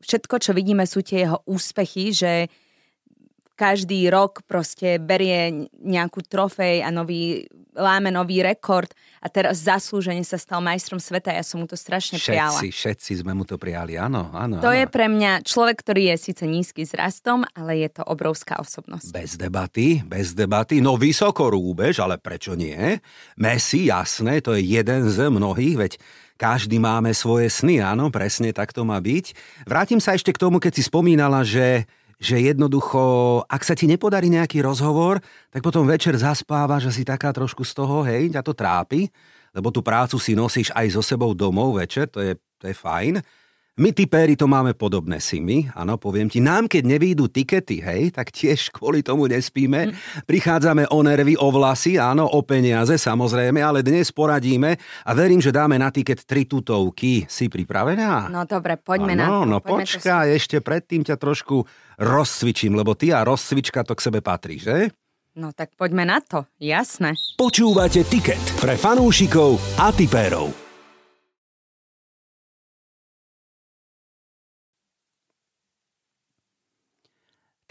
všetko, 0.01 0.35
čo 0.41 0.51
vidíme, 0.57 0.85
sú 0.89 1.05
tie 1.05 1.29
jeho 1.29 1.41
úspechy, 1.45 2.11
že 2.11 2.49
každý 3.53 4.09
rok 4.09 4.41
proste 4.49 4.97
berie 4.97 5.69
nejakú 5.77 6.25
trofej 6.25 6.81
a 6.81 6.89
nový, 6.89 7.45
láme 7.77 8.09
nový 8.09 8.41
rekord 8.41 8.89
a 9.21 9.29
teraz 9.29 9.65
zaslúžene 9.69 10.25
sa 10.25 10.41
stal 10.41 10.59
majstrom 10.59 10.97
sveta. 10.97 11.29
Ja 11.29 11.45
som 11.45 11.61
mu 11.61 11.69
to 11.69 11.77
strašne 11.77 12.17
prijala. 12.17 12.57
Všetci, 12.57 12.73
všetci 12.73 13.11
sme 13.21 13.37
mu 13.37 13.45
to 13.45 13.61
prijali, 13.61 13.93
áno, 13.95 14.33
áno. 14.33 14.57
To 14.59 14.73
áno. 14.73 14.77
je 14.77 14.85
pre 14.89 15.05
mňa 15.05 15.45
človek, 15.45 15.85
ktorý 15.85 16.13
je 16.13 16.33
síce 16.33 16.43
nízky 16.49 16.81
s 16.81 16.97
rastom, 16.97 17.45
ale 17.53 17.85
je 17.85 17.89
to 17.93 18.03
obrovská 18.03 18.57
osobnosť. 18.57 19.13
Bez 19.13 19.37
debaty, 19.37 20.01
bez 20.01 20.33
debaty. 20.33 20.81
No 20.81 20.97
vysoko 20.97 21.53
rúbež, 21.53 22.01
ale 22.01 22.17
prečo 22.17 22.57
nie? 22.57 22.97
Messi, 23.37 23.87
jasné, 23.93 24.41
to 24.41 24.57
je 24.57 24.65
jeden 24.65 25.07
z 25.07 25.29
mnohých, 25.29 25.77
veď 25.77 25.93
každý 26.33 26.81
máme 26.81 27.13
svoje 27.13 27.47
sny, 27.47 27.79
áno, 27.79 28.09
presne 28.09 28.51
tak 28.51 28.73
to 28.73 28.81
má 28.83 28.97
byť. 28.97 29.37
Vrátim 29.69 30.01
sa 30.01 30.17
ešte 30.17 30.33
k 30.33 30.41
tomu, 30.41 30.57
keď 30.57 30.81
si 30.81 30.83
spomínala, 30.83 31.45
že 31.45 31.85
že 32.23 32.39
jednoducho, 32.39 33.43
ak 33.43 33.67
sa 33.67 33.75
ti 33.75 33.83
nepodarí 33.83 34.31
nejaký 34.31 34.63
rozhovor, 34.63 35.19
tak 35.51 35.59
potom 35.59 35.83
večer 35.83 36.15
zaspáva, 36.15 36.79
že 36.79 36.95
si 36.95 37.03
taká 37.03 37.35
trošku 37.35 37.67
z 37.67 37.75
toho, 37.75 37.99
hej, 38.07 38.31
ťa 38.31 38.39
to 38.39 38.55
trápi, 38.55 39.11
lebo 39.51 39.75
tú 39.75 39.83
prácu 39.83 40.15
si 40.15 40.31
nosíš 40.31 40.71
aj 40.71 40.87
so 40.95 41.03
sebou 41.03 41.35
domov 41.35 41.75
večer, 41.75 42.07
to 42.07 42.23
je, 42.23 42.39
to 42.63 42.71
je 42.71 42.75
fajn. 42.75 43.19
My 43.73 43.89
typéri 43.89 44.37
to 44.37 44.45
máme 44.45 44.77
podobné 44.77 45.17
si 45.17 45.41
my, 45.41 45.73
áno, 45.73 45.97
poviem 45.97 46.29
ti. 46.29 46.37
Nám, 46.37 46.69
keď 46.69 46.93
nevídu 46.93 47.25
tikety, 47.25 47.81
hej, 47.81 48.13
tak 48.13 48.29
tiež 48.29 48.69
kvôli 48.69 49.01
tomu 49.01 49.25
nespíme. 49.25 49.97
Prichádzame 50.29 50.85
o 50.93 51.01
nervy, 51.01 51.33
o 51.41 51.49
vlasy, 51.49 51.97
áno, 51.97 52.29
o 52.29 52.45
peniaze, 52.45 52.93
samozrejme, 53.01 53.65
ale 53.65 53.81
dnes 53.81 54.13
poradíme 54.13 54.77
a 54.77 55.11
verím, 55.17 55.41
že 55.41 55.49
dáme 55.49 55.81
na 55.81 55.89
tiket 55.89 56.21
tri 56.21 56.45
tutovky. 56.45 57.25
Si 57.25 57.49
pripravená? 57.49 58.29
No 58.29 58.45
dobre, 58.45 58.77
poďme 58.77 59.17
na 59.17 59.25
Áno, 59.25 59.41
to. 59.41 59.49
no 59.49 59.57
poďme 59.57 59.89
to 59.89 59.97
počkaj, 59.97 60.25
ešte 60.37 60.61
predtým 60.61 61.01
ťa 61.01 61.17
trošku 61.17 61.65
rozcvičím, 61.97 62.77
lebo 62.77 62.93
ty 62.93 63.09
a 63.09 63.25
rozcvička 63.25 63.81
to 63.81 63.97
k 63.97 64.05
sebe 64.05 64.21
patrí, 64.21 64.61
že? 64.61 64.93
No 65.33 65.49
tak 65.49 65.73
poďme 65.73 66.05
na 66.05 66.21
to, 66.21 66.45
jasné. 66.61 67.17
Počúvate 67.41 68.05
Tiket 68.05 68.61
pre 68.61 68.77
fanúšikov 68.77 69.57
a 69.81 69.89
tipérov. 69.89 70.62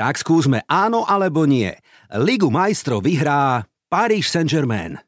Tak 0.02 0.18
skúsme 0.18 0.66
áno 0.66 1.06
alebo 1.06 1.46
nie. 1.46 1.70
Ligu 2.18 2.50
majstrov 2.50 3.06
vyhrá 3.06 3.62
Paris 3.86 4.26
Saint-Germain. 4.34 4.98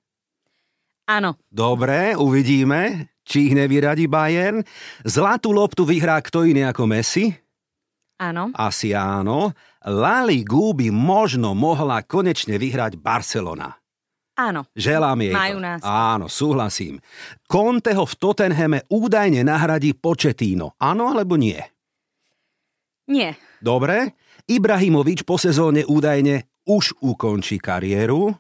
Áno, 1.11 1.35
Dobre, 1.51 2.15
uvidíme, 2.15 3.11
či 3.27 3.51
ich 3.51 3.59
nevyradí 3.59 4.07
Bayern. 4.07 4.63
Zlatú 5.03 5.51
loptu 5.51 5.83
vyhrá 5.83 6.23
kto 6.23 6.47
iný 6.47 6.63
ako 6.63 6.87
Messi? 6.87 7.35
áno, 8.23 8.55
Asi 8.55 8.95
áno. 8.95 9.51
La 9.83 10.23
Ligu 10.23 10.71
by 10.73 10.95
možno 10.95 11.59
mohla 11.59 11.99
konečne 12.07 12.55
vyhrať 12.55 12.95
Barcelona. 12.95 13.75
áno. 14.39 14.63
Želám 14.79 15.19
jej 15.27 15.35
Majú 15.35 15.59
to. 15.59 15.65
nás. 15.67 15.81
Áno, 15.83 16.27
súhlasím. 16.31 17.03
Conteho 17.51 18.07
v 18.07 18.15
Tottenhame 18.15 18.87
údajne 18.87 19.43
nahradí 19.43 19.91
Početíno. 19.91 20.79
Áno 20.79 21.11
alebo 21.11 21.35
nie? 21.35 21.59
Nie, 23.11 23.35
Dobre. 23.61 24.17
Ibrahimovič 24.45 25.25
po 25.25 25.41
sezóne 25.41 25.89
údajne 25.89 26.45
už 26.65 26.97
ukončí 27.01 27.57
kariéru. 27.57 28.37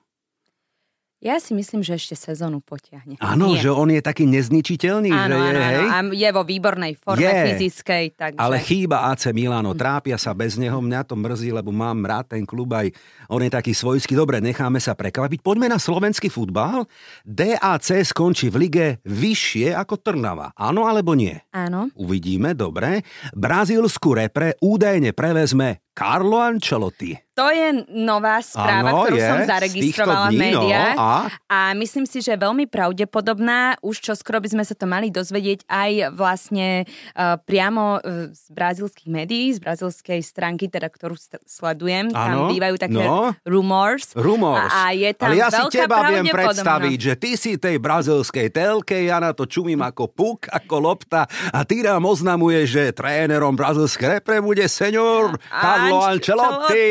ja 1.24 1.40
si 1.40 1.56
myslím, 1.56 1.80
že 1.80 1.96
ešte 1.96 2.12
sezónu 2.12 2.60
potiahne. 2.60 3.16
Áno, 3.16 3.56
Nie. 3.56 3.64
že 3.64 3.72
on 3.72 3.88
je 3.88 4.04
taký 4.04 4.28
nezničiteľný, 4.28 5.08
Áno, 5.08 5.32
že 5.32 5.32
je, 5.32 5.48
áno, 5.48 5.60
hej? 5.64 5.86
áno. 5.88 5.88
A 5.88 5.98
je 6.12 6.28
vo 6.36 6.42
výbornej 6.44 6.92
forme 7.00 7.24
Je. 7.24 7.32
fyzickej, 7.48 8.04
takže... 8.12 8.36
Ale 8.36 8.60
chýba 8.60 9.08
AC 9.08 9.32
Milano, 9.32 9.72
trápia 9.72 10.20
sa 10.20 10.36
bez 10.36 10.60
neho, 10.60 10.76
mňa 10.84 11.00
to 11.08 11.16
mrzí, 11.16 11.48
lebo 11.48 11.72
mám 11.72 12.04
rád 12.04 12.36
ten 12.36 12.44
klub 12.44 12.68
aj 12.76 12.92
on 13.32 13.40
je 13.40 13.48
taký 13.48 13.72
svojský. 13.72 14.12
Dobre, 14.12 14.44
necháme 14.44 14.76
sa 14.84 14.92
prekvapiť. 14.92 15.40
Poďme 15.40 15.72
na 15.72 15.80
slovenský 15.80 16.28
futbal. 16.28 16.84
DAC 17.24 18.04
skončí 18.04 18.52
v 18.52 18.68
lige 18.68 18.86
vyššie 19.08 19.72
ako 19.72 19.96
Trnava. 20.04 20.52
Áno 20.52 20.84
alebo 20.84 21.16
nie? 21.16 21.40
Áno, 21.56 21.88
Uvidíme, 21.96 22.52
dobre. 22.52 23.00
Brazílsku 23.32 24.12
repre 24.12 24.60
údajne 24.60 25.16
prevezme 25.16 25.80
Carlo 25.94 26.42
Ancelotti. 26.42 27.14
To 27.34 27.50
je 27.50 27.82
nová 27.90 28.38
správa, 28.38 28.94
Áno, 28.94 29.10
ktorú 29.10 29.18
je, 29.18 29.26
som 29.26 29.38
zaregistrovala 29.42 30.30
týchto 30.30 30.38
v 30.38 30.38
dní, 30.38 30.50
no, 30.54 30.62
médiách. 30.62 30.94
a? 30.94 31.14
a 31.50 31.58
myslím 31.74 32.06
si, 32.06 32.22
že 32.22 32.38
je 32.38 32.38
veľmi 32.38 32.70
pravdepodobná. 32.70 33.74
Už 33.82 33.98
čo 33.98 34.14
skoro 34.14 34.38
by 34.38 34.54
sme 34.54 34.62
sa 34.62 34.78
to 34.78 34.86
mali 34.86 35.10
dozvedieť 35.10 35.66
aj 35.66 36.14
vlastne 36.14 36.86
uh, 36.86 37.34
priamo 37.42 37.98
uh, 37.98 38.30
z 38.30 38.44
brazilských 38.54 39.10
médií, 39.10 39.50
z 39.50 39.58
brazilskej 39.58 40.22
stránky, 40.22 40.70
teda 40.70 40.86
ktorú 40.86 41.18
st- 41.18 41.42
sledujem. 41.42 42.14
Tam 42.14 42.46
Áno, 42.46 42.54
bývajú 42.54 42.78
také 42.78 43.02
no. 43.02 43.34
rumors. 43.42 44.14
Rumors. 44.14 44.70
A, 44.70 44.94
a 44.94 44.94
je 44.94 45.10
tam 45.10 45.34
Ale 45.34 45.42
ja 45.42 45.50
si 45.50 45.62
teba 45.74 46.06
viem 46.06 46.30
predstaviť, 46.30 46.98
že 47.02 47.14
ty 47.18 47.34
si 47.34 47.58
tej 47.58 47.82
brazilskej 47.82 48.54
telke, 48.54 49.10
ja 49.10 49.18
na 49.18 49.34
to 49.34 49.50
čumím 49.50 49.82
ako 49.82 50.06
puk, 50.06 50.46
ako 50.54 50.74
lopta 50.78 51.26
a 51.50 51.66
ty 51.66 51.82
nám 51.82 52.06
oznamuješ, 52.06 52.66
že 52.70 52.84
trénerom 52.94 53.58
brazilskej 53.58 54.22
repre 54.22 54.38
bude 54.38 54.62
senior 54.70 55.34
Carlo 55.50 55.83
Ancelotti. 55.92 56.86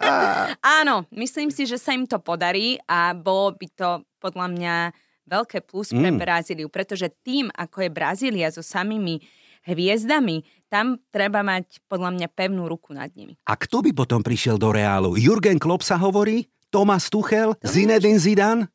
Áno, 0.80 1.04
myslím 1.12 1.52
si, 1.52 1.68
že 1.68 1.76
sa 1.76 1.92
im 1.92 2.08
to 2.08 2.16
podarí 2.18 2.78
a 2.88 3.12
bolo 3.12 3.52
by 3.56 3.66
to 3.72 3.90
podľa 4.18 4.46
mňa 4.54 4.74
veľké 5.26 5.58
plus 5.64 5.90
pre 5.94 6.10
Mm. 6.12 6.18
Brazíliu, 6.18 6.68
pretože 6.68 7.08
tým, 7.22 7.48
ako 7.54 7.86
je 7.86 7.90
Brazília 7.90 8.48
so 8.50 8.60
samými 8.60 9.22
hviezdami, 9.62 10.42
tam 10.66 10.98
treba 11.14 11.46
mať 11.46 11.78
podľa 11.86 12.10
mňa 12.18 12.28
pevnú 12.34 12.66
ruku 12.66 12.90
nad 12.90 13.12
nimi. 13.14 13.38
A 13.46 13.54
kto 13.54 13.84
by 13.84 13.94
potom 13.94 14.24
prišiel 14.24 14.58
do 14.58 14.74
Reálu? 14.74 15.14
Jurgen 15.14 15.62
Klopp 15.62 15.86
sa 15.86 15.94
hovorí? 16.00 16.50
Thomas 16.72 17.06
Tuchel? 17.12 17.54
Zinedine 17.62 18.18
Zidane? 18.18 18.66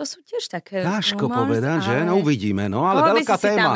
To 0.00 0.08
sú 0.08 0.24
tiež 0.24 0.48
také 0.48 0.80
Ťažko 0.80 1.28
rumors, 1.28 1.60
povedať, 1.60 1.78
že? 1.84 1.96
No 2.08 2.24
uvidíme, 2.24 2.72
no 2.72 2.88
ale 2.88 3.04
Koho 3.04 3.20
veľká 3.20 3.36
si 3.36 3.42
si 3.44 3.46
tam 3.52 3.52
téma. 3.52 3.72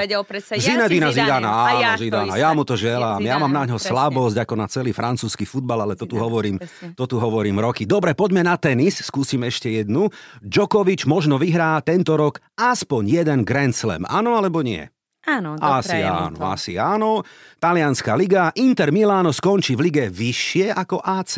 Ja 0.57 0.57
si 0.57 0.65
Zinedina 0.73 1.09
Zidane. 1.13 1.13
Zidana, 1.13 1.51
áno, 1.53 1.77
ja 1.77 1.91
Zidana. 2.01 2.33
Ja 2.41 2.51
mu 2.57 2.63
to 2.65 2.75
želám. 2.81 3.21
Ja 3.21 3.37
mám 3.37 3.53
na 3.53 3.69
ňo 3.69 3.77
presne. 3.77 3.93
slabosť 3.93 4.37
ako 4.41 4.55
na 4.57 4.65
celý 4.65 4.97
francúzsky 4.97 5.45
futbal, 5.45 5.85
ale 5.85 6.01
to 6.01 6.09
tu 6.09 6.17
Zidane, 6.17 6.25
hovorím, 6.25 6.57
presne. 6.57 6.97
to 6.97 7.05
tu 7.05 7.21
hovorím 7.21 7.61
roky. 7.61 7.85
Dobre, 7.85 8.17
poďme 8.17 8.41
na 8.41 8.57
tenis, 8.57 9.05
skúsim 9.05 9.45
ešte 9.45 9.69
jednu. 9.69 10.09
Djokovic 10.41 11.05
možno 11.05 11.37
vyhrá 11.37 11.77
tento 11.85 12.17
rok 12.17 12.41
aspoň 12.57 13.03
jeden 13.21 13.39
Grand 13.45 13.77
Slam. 13.77 14.09
Áno 14.09 14.33
alebo 14.33 14.65
nie? 14.65 14.81
Áno, 15.29 15.61
Asi 15.61 16.01
áno, 16.01 16.37
to. 16.37 16.45
asi 16.45 16.73
áno. 16.81 17.21
Talianská 17.61 18.17
liga, 18.17 18.49
Inter 18.57 18.93
Miláno 18.93 19.29
skončí 19.29 19.77
v 19.77 19.93
lige 19.93 20.05
vyššie 20.09 20.73
ako 20.73 21.01
AC. 21.01 21.37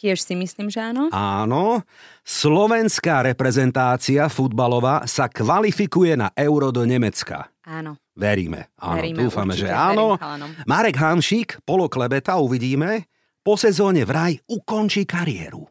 Tiež 0.00 0.24
si 0.24 0.32
myslím, 0.32 0.72
že 0.72 0.80
áno. 0.80 1.12
Áno, 1.12 1.84
slovenská 2.24 3.20
reprezentácia 3.20 4.32
futbalová 4.32 5.04
sa 5.04 5.28
kvalifikuje 5.28 6.16
na 6.16 6.32
Euro 6.32 6.72
do 6.72 6.88
Nemecka. 6.88 7.52
Áno. 7.68 8.00
Veríme, 8.16 8.72
áno, 8.80 8.96
Veríme, 8.96 9.20
dúfame, 9.28 9.52
určite, 9.52 9.68
že 9.68 9.76
áno. 9.76 10.16
verím. 10.16 10.56
Marek 10.64 10.96
Hamšík, 10.96 11.48
Polo 11.68 11.92
Klebeta, 11.92 12.40
uvidíme, 12.40 13.12
po 13.44 13.60
sezóne 13.60 14.08
vraj 14.08 14.40
ukončí 14.48 15.04
kariéru. 15.04 15.68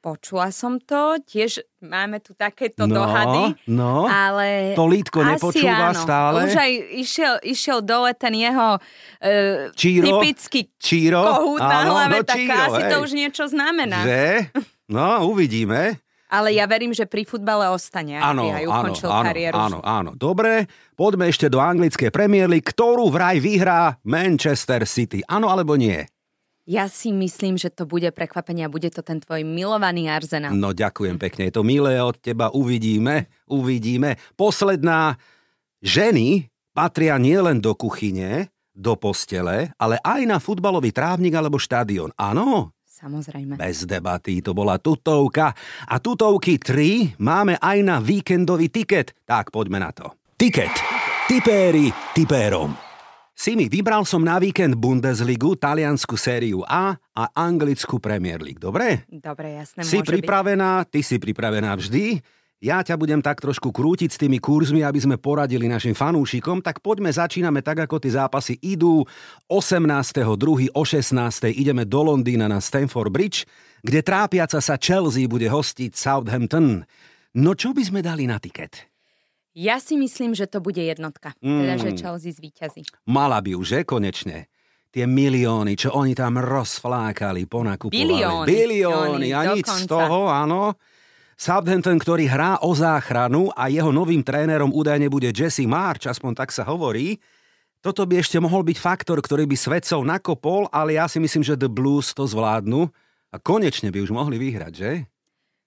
Počula 0.00 0.48
som 0.48 0.80
to, 0.80 1.20
tiež 1.28 1.60
máme 1.84 2.24
tu 2.24 2.32
takéto 2.32 2.88
no, 2.88 3.04
dohady, 3.04 3.52
no, 3.68 4.08
ale... 4.08 4.72
to 4.72 4.88
lítko 4.88 5.20
nepočúva 5.20 5.92
áno. 5.92 6.00
stále. 6.00 6.38
Už 6.48 6.56
aj 6.56 6.72
išiel, 7.04 7.34
išiel 7.44 7.84
dole 7.84 8.16
ten 8.16 8.32
jeho 8.32 8.80
uh, 8.80 9.68
Číro? 9.76 10.04
typický 10.08 10.72
Číro? 10.80 11.20
kohút 11.20 11.60
na 11.60 11.84
Áno, 11.84 11.92
hlave, 11.92 12.16
no 12.16 12.24
tak 12.24 12.40
Číro, 12.40 12.56
asi 12.56 12.82
to 12.88 12.96
hej. 12.96 13.02
už 13.04 13.10
niečo 13.12 13.44
znamená. 13.44 14.00
Že? 14.08 14.24
No, 14.88 15.28
uvidíme. 15.28 16.00
Ale 16.30 16.54
ja 16.56 16.64
verím, 16.64 16.96
že 16.96 17.04
pri 17.04 17.28
futbale 17.28 17.68
ostane, 17.68 18.16
aby 18.16 18.24
Áno, 18.24 18.42
aj 18.54 18.64
áno, 18.64 18.72
ukončil 18.72 19.10
áno, 19.10 19.24
kariéru. 19.26 19.54
áno, 19.58 19.78
áno. 19.84 20.10
Dobre, 20.16 20.64
poďme 20.96 21.28
ešte 21.28 21.52
do 21.52 21.60
anglickej 21.60 22.08
Premier 22.08 22.48
League, 22.48 22.64
ktorú 22.64 23.12
vraj 23.12 23.36
vyhrá 23.36 23.98
Manchester 24.06 24.86
City. 24.88 25.20
Áno 25.28 25.52
alebo 25.52 25.76
nie? 25.76 26.08
Ja 26.68 26.86
si 26.86 27.10
myslím, 27.10 27.56
že 27.56 27.72
to 27.72 27.88
bude 27.88 28.12
prekvapenie 28.12 28.68
a 28.68 28.72
bude 28.72 28.92
to 28.92 29.00
ten 29.00 29.18
tvoj 29.18 29.42
milovaný 29.42 30.12
Arsenal. 30.12 30.52
No 30.52 30.76
ďakujem 30.76 31.16
pekne, 31.16 31.48
je 31.48 31.54
to 31.56 31.64
milé 31.64 31.96
od 31.98 32.20
teba, 32.20 32.52
uvidíme, 32.52 33.26
uvidíme. 33.48 34.20
Posledná, 34.36 35.16
ženy 35.80 36.52
patria 36.76 37.16
nielen 37.16 37.58
do 37.64 37.72
kuchyne, 37.72 38.52
do 38.76 38.94
postele, 38.94 39.72
ale 39.80 39.98
aj 40.04 40.20
na 40.28 40.38
futbalový 40.38 40.92
trávnik 40.92 41.34
alebo 41.34 41.58
štadión. 41.58 42.12
Áno, 42.14 42.76
Samozrejme. 42.84 43.56
bez 43.56 43.88
debaty, 43.88 44.44
to 44.44 44.52
bola 44.52 44.76
tutovka. 44.76 45.56
A 45.88 45.96
tutovky 45.96 46.60
3 46.60 47.16
máme 47.16 47.56
aj 47.56 47.78
na 47.80 47.96
víkendový 47.98 48.68
tiket. 48.68 49.16
Tak 49.24 49.48
poďme 49.48 49.80
na 49.80 49.90
to. 49.96 50.12
Tiket. 50.36 50.72
Tipéri 51.24 51.88
tipérom. 52.12 52.89
Simi, 53.40 53.72
vybral 53.72 54.04
som 54.04 54.20
na 54.20 54.36
víkend 54.36 54.76
Bundesligu, 54.76 55.56
taliansku 55.56 56.12
sériu 56.20 56.60
A 56.68 57.00
a 57.16 57.24
anglickú 57.32 57.96
Premier 57.96 58.36
League. 58.36 58.60
Dobre? 58.60 59.08
Dobre, 59.08 59.56
jasné, 59.56 59.80
Si 59.80 59.96
môže 59.96 60.12
byť. 60.12 60.12
pripravená, 60.12 60.84
ty 60.84 61.00
si 61.00 61.16
pripravená 61.16 61.72
vždy. 61.72 62.20
Ja 62.60 62.84
ťa 62.84 63.00
budem 63.00 63.24
tak 63.24 63.40
trošku 63.40 63.72
krútiť 63.72 64.12
s 64.12 64.20
tými 64.20 64.36
kurzmi, 64.36 64.84
aby 64.84 65.00
sme 65.00 65.16
poradili 65.16 65.72
našim 65.72 65.96
fanúšikom, 65.96 66.60
tak 66.60 66.84
poďme 66.84 67.08
začíname 67.08 67.64
tak, 67.64 67.80
ako 67.88 67.96
tie 67.96 68.12
zápasy 68.12 68.60
idú. 68.60 69.08
18.2. 69.48 70.76
o 70.76 70.82
16. 70.84 71.08
ideme 71.56 71.88
do 71.88 72.12
Londýna 72.12 72.44
na 72.44 72.60
Stamford 72.60 73.08
Bridge, 73.08 73.48
kde 73.80 74.04
trápiaca 74.04 74.60
sa 74.60 74.76
Chelsea 74.76 75.24
bude 75.24 75.48
hostiť 75.48 75.96
Southampton. 75.96 76.84
No 77.40 77.56
čo 77.56 77.72
by 77.72 77.88
sme 77.88 78.04
dali 78.04 78.28
na 78.28 78.36
tiket? 78.36 78.89
Ja 79.56 79.82
si 79.82 79.98
myslím, 79.98 80.32
že 80.38 80.46
to 80.46 80.62
bude 80.62 80.78
jednotka. 80.78 81.34
Mm. 81.42 81.58
Teda, 81.66 81.74
že 81.78 81.90
Chelsea 81.98 82.30
zvíťazí. 82.30 82.86
Mala 83.10 83.42
by 83.42 83.58
už, 83.58 83.66
že 83.66 83.78
konečne? 83.82 84.46
Tie 84.90 85.06
milióny, 85.06 85.78
čo 85.78 85.94
oni 85.94 86.18
tam 86.18 86.38
rozflákali, 86.38 87.46
ponakupovali. 87.46 87.94
Bilióny. 87.94 88.46
Bilióny 88.46 89.28
a 89.30 89.54
nič 89.54 89.66
z 89.66 89.86
toho, 89.86 90.26
áno. 90.26 90.74
Southampton, 91.38 91.96
ktorý 91.96 92.26
hrá 92.28 92.60
o 92.60 92.74
záchranu 92.74 93.48
a 93.54 93.70
jeho 93.70 93.94
novým 93.94 94.20
trénerom 94.20 94.74
údajne 94.74 95.08
bude 95.08 95.30
Jesse 95.32 95.64
March, 95.64 96.04
aspoň 96.10 96.32
tak 96.36 96.50
sa 96.52 96.66
hovorí. 96.66 97.16
Toto 97.80 98.04
by 98.04 98.20
ešte 98.20 98.36
mohol 98.36 98.60
byť 98.60 98.76
faktor, 98.76 99.24
ktorý 99.24 99.48
by 99.48 99.56
svedcov 99.56 100.04
nakopol, 100.04 100.68
ale 100.68 101.00
ja 101.00 101.08
si 101.08 101.16
myslím, 101.16 101.40
že 101.40 101.56
The 101.56 101.70
Blues 101.72 102.12
to 102.12 102.28
zvládnu 102.28 102.92
a 103.32 103.36
konečne 103.40 103.88
by 103.88 104.04
už 104.04 104.12
mohli 104.12 104.36
vyhrať, 104.36 104.72
že? 104.74 104.90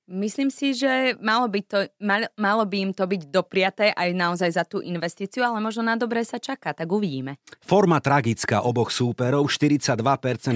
Myslím 0.03 0.51
si, 0.51 0.75
že 0.75 1.15
malo 1.23 1.47
by, 1.47 1.59
to, 1.63 1.87
mal, 2.03 2.27
malo 2.35 2.67
by 2.67 2.77
im 2.89 2.91
to 2.91 3.07
byť 3.07 3.31
dopriaté 3.31 3.95
aj 3.95 4.09
naozaj 4.11 4.51
za 4.51 4.67
tú 4.67 4.83
investíciu, 4.83 5.47
ale 5.47 5.63
možno 5.63 5.79
na 5.79 5.95
dobré 5.95 6.19
sa 6.27 6.43
čaká, 6.43 6.75
tak 6.75 6.91
uvidíme. 6.91 7.39
Forma 7.63 8.03
tragická 8.03 8.67
oboch 8.67 8.91
súperov, 8.91 9.47
42% 9.47 9.95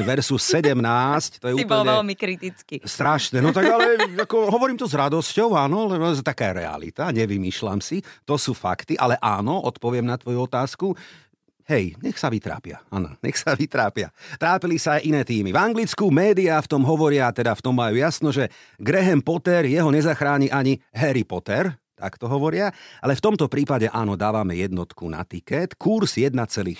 versus 0.03 0.43
17, 0.51 1.39
to 1.39 1.45
je 1.47 1.53
si 1.59 1.63
bol 1.63 1.79
úplne... 1.79 1.95
veľmi 1.95 2.15
kritický. 2.19 2.83
Strašné, 2.83 3.39
no 3.39 3.55
tak 3.55 3.71
ale 3.71 4.19
ako, 4.19 4.51
hovorím 4.51 4.75
to 4.75 4.83
s 4.83 4.99
radosťou, 4.99 5.55
áno, 5.55 5.87
lebo 5.87 6.11
to 6.11 6.19
je 6.19 6.27
taká 6.27 6.51
realita, 6.51 7.07
nevymýšľam 7.15 7.79
si, 7.79 8.03
to 8.27 8.35
sú 8.35 8.51
fakty, 8.51 8.99
ale 8.99 9.15
áno, 9.23 9.63
odpoviem 9.63 10.03
na 10.03 10.19
tvoju 10.19 10.43
otázku. 10.43 10.91
Hej, 11.67 11.99
nech 11.99 12.15
sa 12.15 12.31
vytrápia, 12.31 12.79
áno, 12.87 13.11
nech 13.25 13.35
sa 13.35 13.51
vytrápia. 13.51 14.07
Trápili 14.39 14.79
sa 14.79 14.95
aj 14.97 15.01
iné 15.03 15.27
týmy. 15.27 15.51
V 15.51 15.59
Anglicku 15.59 16.07
médiá 16.07 16.63
v 16.63 16.71
tom 16.71 16.87
hovoria, 16.87 17.27
teda 17.35 17.51
v 17.51 17.63
tom 17.63 17.75
majú 17.75 17.99
jasno, 17.99 18.31
že 18.31 18.47
Graham 18.79 19.19
Potter, 19.19 19.67
jeho 19.67 19.91
nezachráni 19.91 20.47
ani 20.47 20.79
Harry 20.95 21.27
Potter, 21.27 21.75
tak 21.97 22.15
to 22.15 22.31
hovoria, 22.31 22.71
ale 23.03 23.19
v 23.19 23.23
tomto 23.25 23.51
prípade 23.51 23.91
áno, 23.91 24.15
dávame 24.15 24.55
jednotku 24.55 25.11
na 25.11 25.27
tiket, 25.27 25.75
kurz 25.75 26.15
1,4, 26.15 26.71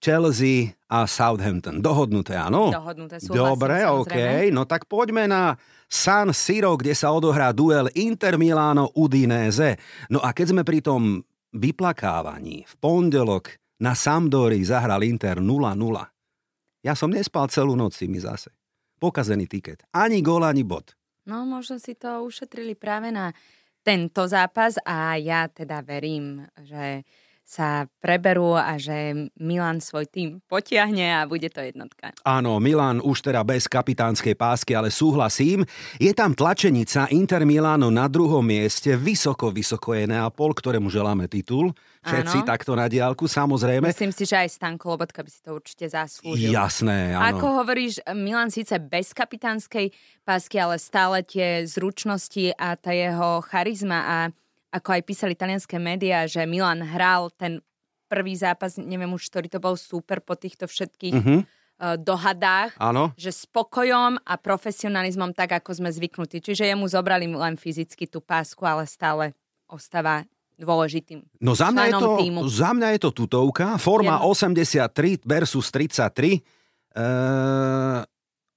Chelsea 0.00 0.72
a 0.88 1.04
Southampton. 1.04 1.78
Dohodnuté, 1.84 2.34
áno? 2.34 2.72
Dohodnuté, 2.72 3.20
súhlasím, 3.20 3.36
Dobre, 3.36 3.76
OK. 3.84 4.16
No 4.48 4.64
tak 4.64 4.88
poďme 4.88 5.28
na 5.28 5.54
San 5.86 6.32
Siro, 6.32 6.74
kde 6.80 6.96
sa 6.96 7.12
odohrá 7.12 7.52
duel 7.52 7.92
Inter 7.94 8.40
Milano 8.40 8.88
Udinese. 8.96 9.76
No 10.08 10.24
a 10.24 10.32
keď 10.32 10.56
sme 10.56 10.62
pri 10.64 10.80
tom 10.80 11.20
vyplakávaní, 11.52 12.64
v 12.64 12.74
pondelok 12.80 13.59
na 13.80 13.96
Sampdori 13.96 14.60
zahral 14.60 15.02
Inter 15.02 15.40
0-0. 15.40 15.74
Ja 16.84 16.92
som 16.92 17.12
nespal 17.12 17.48
celú 17.48 17.76
noc 17.76 17.96
mi 18.04 18.20
zase. 18.20 18.52
Pokazený 19.00 19.48
tiket. 19.48 19.84
Ani 19.96 20.20
gól, 20.20 20.44
ani 20.44 20.60
bod. 20.64 20.92
No, 21.24 21.48
možno 21.48 21.80
si 21.80 21.96
to 21.96 22.24
ušetrili 22.24 22.76
práve 22.76 23.08
na 23.08 23.32
tento 23.80 24.28
zápas 24.28 24.76
a 24.84 25.16
ja 25.16 25.48
teda 25.48 25.80
verím, 25.80 26.44
že 26.60 27.04
sa 27.50 27.90
preberú 27.98 28.54
a 28.54 28.78
že 28.78 29.26
Milan 29.42 29.82
svoj 29.82 30.06
tým 30.06 30.38
potiahne 30.46 31.18
a 31.18 31.26
bude 31.26 31.50
to 31.50 31.58
jednotka. 31.58 32.14
Áno, 32.22 32.62
Milan 32.62 33.02
už 33.02 33.26
teda 33.26 33.42
bez 33.42 33.66
kapitánskej 33.66 34.38
pásky, 34.38 34.78
ale 34.78 34.94
súhlasím. 34.94 35.66
Je 35.98 36.14
tam 36.14 36.30
tlačenica 36.30 37.10
Inter 37.10 37.42
Milano 37.42 37.90
na 37.90 38.06
druhom 38.06 38.46
mieste, 38.46 38.94
vysoko, 38.94 39.50
vysoko 39.50 39.98
je 39.98 40.06
Neapol, 40.06 40.54
ktorému 40.54 40.86
želáme 40.94 41.26
titul. 41.26 41.74
Všetci 42.00 42.38
Áno. 42.40 42.48
takto 42.48 42.72
na 42.78 42.86
diálku, 42.88 43.28
samozrejme. 43.28 43.90
Myslím 43.90 44.14
si, 44.14 44.24
že 44.24 44.38
aj 44.38 44.56
Stanko 44.56 44.96
Lobotka 44.96 45.20
by 45.20 45.28
si 45.28 45.40
to 45.44 45.52
určite 45.52 45.84
zaslúžil. 45.90 46.54
Jasné, 46.54 47.12
áno. 47.12 47.34
Ako 47.34 47.46
hovoríš, 47.60 48.00
Milan 48.16 48.48
síce 48.48 48.78
bez 48.80 49.12
kapitánskej 49.12 49.92
pásky, 50.24 50.56
ale 50.56 50.80
stále 50.80 51.20
tie 51.26 51.66
zručnosti 51.68 52.56
a 52.56 52.78
tá 52.78 52.96
jeho 52.96 53.44
charizma 53.44 54.00
a 54.00 54.18
ako 54.70 54.88
aj 54.94 55.02
písali 55.02 55.34
talianské 55.34 55.76
médiá, 55.76 56.24
že 56.24 56.46
Milan 56.46 56.80
hral 56.80 57.30
ten 57.34 57.58
prvý 58.06 58.34
zápas, 58.34 58.74
neviem 58.74 59.10
už, 59.10 59.26
ktorý 59.26 59.46
to 59.46 59.58
bol 59.58 59.74
super 59.74 60.18
po 60.18 60.34
týchto 60.34 60.66
všetkých 60.66 61.14
Mhm. 61.14 61.36
uh, 61.80 61.94
dohadách, 61.96 62.74
Áno. 62.76 63.14
že 63.14 63.30
spokojom 63.30 64.18
a 64.20 64.34
profesionalizmom 64.36 65.30
tak, 65.32 65.54
ako 65.54 65.78
sme 65.78 65.90
zvyknutí. 65.90 66.38
Čiže 66.38 66.66
jemu 66.66 66.86
zobrali 66.86 67.24
len 67.26 67.54
fyzicky 67.54 68.04
tú 68.04 68.18
pásku, 68.18 68.60
ale 68.62 68.84
stále 68.86 69.32
ostáva 69.66 70.26
dôležitým. 70.58 71.22
No 71.40 71.54
za 71.54 71.70
mňa, 71.70 71.84
je 71.86 71.92
to, 71.96 72.08
tímu. 72.20 72.40
za 72.46 72.70
mňa 72.76 72.88
je 72.94 73.00
to 73.00 73.10
tutovka. 73.16 73.78
Forma 73.80 74.20
Jemu. 74.20 74.28
83 74.28 75.24
versus 75.24 75.72
33. 75.72 76.42
Ehm, 76.92 78.04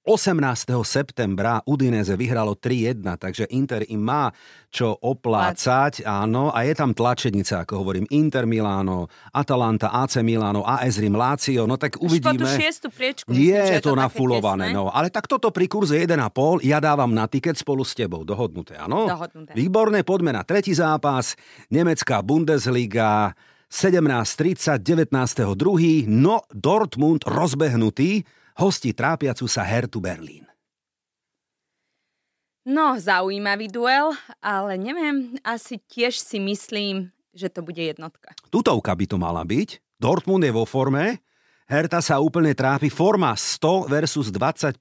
18. 0.03 0.67
septembra 0.83 1.63
Udinese 1.63 2.19
vyhralo 2.19 2.59
3-1, 2.59 3.07
takže 3.15 3.47
Inter 3.55 3.87
im 3.87 4.03
má 4.03 4.35
čo 4.67 4.91
oplácať, 4.99 6.03
áno, 6.03 6.51
a 6.51 6.67
je 6.67 6.75
tam 6.75 6.91
tlačenica, 6.91 7.63
ako 7.63 7.87
hovorím, 7.87 8.03
Inter 8.11 8.43
Milano, 8.43 9.07
Atalanta, 9.31 9.95
AC 9.95 10.19
Milano, 10.19 10.67
AS 10.67 10.99
Rim, 10.99 11.15
Lazio, 11.15 11.63
no 11.63 11.79
tak 11.79 12.03
uvidíme. 12.03 12.43
šiestu 12.43 12.91
priečku. 12.91 13.31
myslím, 13.31 13.47
Je 13.47 13.79
to 13.79 13.95
také 13.95 14.03
nafulované, 14.03 14.75
no. 14.75 14.91
Ale 14.91 15.07
tak 15.07 15.23
toto 15.31 15.55
pri 15.55 15.71
kurze 15.71 15.95
1,5 15.95 16.67
ja 16.67 16.83
dávam 16.83 17.15
na 17.15 17.23
tiket 17.31 17.55
spolu 17.55 17.87
s 17.87 17.95
tebou. 17.95 18.27
Dohodnuté, 18.27 18.75
áno? 18.75 19.07
Dohodnuté. 19.07 19.55
Výborné, 19.55 20.03
poďme 20.03 20.35
na 20.35 20.43
tretí 20.43 20.75
zápas. 20.75 21.39
Nemecká 21.71 22.19
Bundesliga 22.19 23.31
17.30, 23.71 24.83
19.2. 24.83 26.11
No, 26.11 26.43
Dortmund 26.51 27.23
rozbehnutý, 27.23 28.27
hosti 28.57 28.93
trápiacu 28.93 29.45
sa 29.49 29.65
Hertu 29.65 30.01
Berlín. 30.01 30.45
No, 32.63 32.95
zaujímavý 32.95 33.67
duel, 33.67 34.15
ale 34.39 34.79
neviem, 34.79 35.35
asi 35.43 35.83
tiež 35.83 36.15
si 36.15 36.39
myslím, 36.39 37.11
že 37.35 37.51
to 37.51 37.59
bude 37.59 37.83
jednotka. 37.83 38.31
Tutovka 38.47 38.95
by 38.95 39.05
to 39.09 39.17
mala 39.19 39.43
byť. 39.43 39.83
Dortmund 39.99 40.47
je 40.47 40.55
vo 40.55 40.63
forme, 40.63 41.19
Herta 41.67 42.03
sa 42.03 42.19
úplne 42.19 42.51
trápi, 42.51 42.91
forma 42.91 43.31
100 43.35 43.87
versus 43.87 44.27
25% 44.31 44.79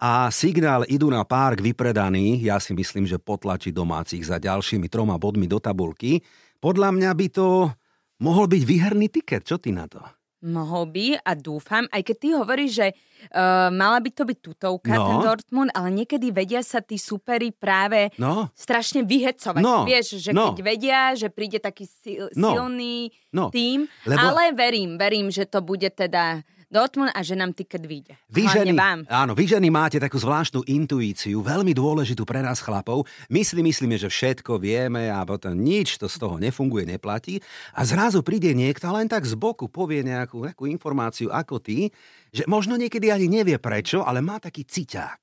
a 0.00 0.32
signál 0.32 0.88
idú 0.88 1.12
na 1.12 1.22
párk 1.28 1.60
vypredaný, 1.60 2.40
ja 2.40 2.56
si 2.56 2.72
myslím, 2.72 3.04
že 3.04 3.20
potlačí 3.20 3.70
domácich 3.70 4.24
za 4.24 4.40
ďalšími 4.40 4.88
troma 4.88 5.20
bodmi 5.20 5.44
do 5.44 5.60
tabulky. 5.60 6.24
Podľa 6.58 6.90
mňa 6.96 7.10
by 7.12 7.26
to 7.30 7.68
mohol 8.24 8.48
byť 8.48 8.62
výherný 8.64 9.06
tiket, 9.12 9.44
čo 9.44 9.60
ty 9.60 9.70
na 9.70 9.86
to? 9.86 10.00
Mohol 10.42 10.84
by 10.88 11.06
a 11.18 11.32
dúfam, 11.32 11.86
aj 11.88 12.02
keď 12.02 12.16
ty 12.18 12.28
hovoríš, 12.32 12.72
že 12.74 12.86
uh, 12.90 13.70
mala 13.70 14.02
by 14.02 14.10
to 14.10 14.26
byť 14.26 14.38
tutovka, 14.40 14.90
No. 14.90 15.06
ten 15.06 15.16
Dortmund, 15.22 15.70
ale 15.70 15.94
niekedy 15.94 16.28
vedia 16.28 16.60
sa 16.60 16.82
tí 16.82 16.98
superi 16.98 17.54
práve 17.54 18.10
No, 18.18 18.50
strašne 18.52 19.02
vyhecovať. 19.02 19.62
No, 19.62 19.86
Vieš, 19.86 20.18
že 20.18 20.34
no. 20.34 20.50
keď 20.50 20.58
vedia, 20.60 21.00
že 21.14 21.30
príde 21.30 21.56
taký 21.56 21.86
sil, 21.86 22.26
No, 22.34 22.52
silný 22.52 23.14
no, 23.30 23.48
tým, 23.48 23.86
lebo- 24.02 24.18
ale 24.18 24.50
verím, 24.50 24.98
verím, 24.98 25.30
že 25.30 25.46
to 25.46 25.62
bude 25.62 25.86
teda 25.88 26.42
Dortmund 26.72 27.12
a 27.12 27.20
že 27.20 27.36
nám 27.36 27.52
tiket 27.52 27.84
vyjde. 27.84 28.16
Vy 28.32 28.48
ženy, 28.48 28.72
vám. 28.72 29.04
áno, 29.04 29.36
vy 29.36 29.44
ženy 29.44 29.68
máte 29.68 30.00
takú 30.00 30.16
zvláštnu 30.16 30.64
intuíciu, 30.64 31.44
veľmi 31.44 31.76
dôležitú 31.76 32.24
pre 32.24 32.40
nás 32.40 32.64
chlapov. 32.64 33.04
My 33.28 33.44
si 33.44 33.60
myslíme, 33.60 34.00
že 34.00 34.08
všetko 34.08 34.56
vieme 34.56 35.12
a 35.12 35.20
potom 35.28 35.52
nič 35.52 36.00
to 36.00 36.08
z 36.08 36.16
toho 36.16 36.40
nefunguje, 36.40 36.88
neplatí. 36.88 37.44
A 37.76 37.84
zrazu 37.84 38.24
príde 38.24 38.56
niekto 38.56 38.88
len 38.88 39.04
tak 39.04 39.28
z 39.28 39.36
boku 39.36 39.68
povie 39.68 40.00
nejakú, 40.00 40.48
nejakú 40.48 40.64
informáciu 40.64 41.28
ako 41.28 41.60
ty, 41.60 41.92
že 42.32 42.48
možno 42.48 42.80
niekedy 42.80 43.12
ani 43.12 43.28
nevie 43.28 43.60
prečo, 43.60 44.00
ale 44.00 44.24
má 44.24 44.40
taký 44.40 44.64
ciťák. 44.64 45.20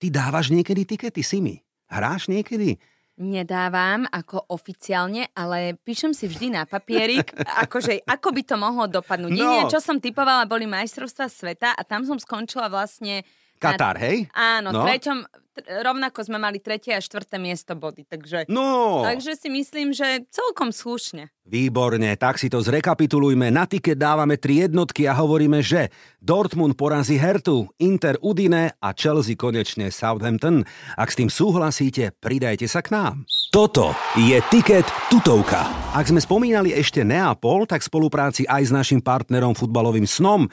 Ty 0.00 0.06
dávaš 0.08 0.48
niekedy 0.48 0.88
tikety, 0.88 1.20
Simi? 1.20 1.60
Hráš 1.92 2.32
niekedy? 2.32 2.80
Nedávam 3.14 4.08
ako 4.08 4.48
oficiálne, 4.48 5.28
ale 5.32 5.76
píšem 5.76 6.10
si 6.10 6.24
vždy 6.24 6.48
na 6.50 6.64
papierik, 6.64 7.28
akože 7.64 8.02
ako 8.02 8.28
by 8.30 8.42
to 8.42 8.56
mohlo 8.56 8.84
dopadnúť. 8.86 9.30
No. 9.30 9.36
Jediné, 9.36 9.62
čo 9.68 9.78
som 9.78 9.96
typovala, 9.96 10.44
boli 10.44 10.64
majstrovstvá 10.64 11.26
sveta 11.26 11.68
a 11.70 11.82
tam 11.82 12.02
som 12.02 12.16
skončila 12.16 12.66
vlastne... 12.66 13.20
na- 13.20 13.76
Katar, 13.76 14.00
hej? 14.00 14.26
Áno, 14.32 14.72
No. 14.72 14.82
treťom, 14.82 15.28
rovnako 15.60 16.20
sme 16.24 16.38
mali 16.40 16.58
tretie 16.58 16.96
a 16.96 17.00
štvrté 17.00 17.36
miesto 17.36 17.76
body, 17.76 18.08
takže... 18.08 18.48
No, 18.48 19.00
Takže 19.04 19.36
si 19.36 19.48
myslím, 19.52 19.92
že 19.92 20.24
celkom 20.32 20.72
slušne. 20.72 21.28
Výborne, 21.42 22.14
tak 22.16 22.38
si 22.38 22.46
to 22.46 22.62
zrekapitulujme. 22.62 23.50
Na 23.50 23.66
tiket 23.66 23.98
dávame 23.98 24.38
tri 24.38 24.62
jednotky 24.62 25.10
a 25.10 25.12
hovoríme, 25.18 25.58
že 25.58 25.90
Dortmund 26.22 26.78
porazí 26.78 27.18
Hertu, 27.18 27.66
Inter 27.82 28.14
Udine 28.22 28.78
a 28.78 28.94
Chelsea 28.94 29.34
konečne 29.34 29.90
Southampton. 29.90 30.62
Ak 30.94 31.10
s 31.10 31.18
tým 31.18 31.26
súhlasíte, 31.26 32.14
pridajte 32.22 32.70
sa 32.70 32.78
k 32.78 32.94
nám. 32.94 33.26
Toto 33.50 33.90
je 34.14 34.38
tiket 34.54 34.86
tutovka. 35.10 35.66
Ak 35.92 36.06
sme 36.06 36.22
spomínali 36.22 36.72
ešte 36.72 37.02
Neapol, 37.02 37.66
tak 37.66 37.82
v 37.82 37.90
spolupráci 37.90 38.46
aj 38.46 38.62
s 38.62 38.72
našim 38.72 39.02
partnerom 39.02 39.58
futbalovým 39.58 40.06
snom 40.06 40.46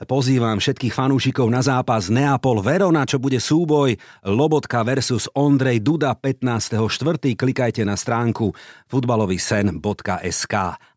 Pozývam 0.00 0.56
všetkých 0.56 0.96
fanúšikov 0.96 1.52
na 1.52 1.60
zápas 1.60 2.08
Neapol 2.08 2.64
Verona, 2.64 3.04
čo 3.04 3.20
bude 3.20 3.36
súboj 3.36 4.00
Lobotka 4.24 4.80
versus 4.80 5.28
Ondrej 5.36 5.84
Duda 5.84 6.16
15.4. 6.16 7.36
Klikajte 7.36 7.84
na 7.84 8.00
stránku 8.00 8.48
futbalovýsen.sk. 8.88 10.54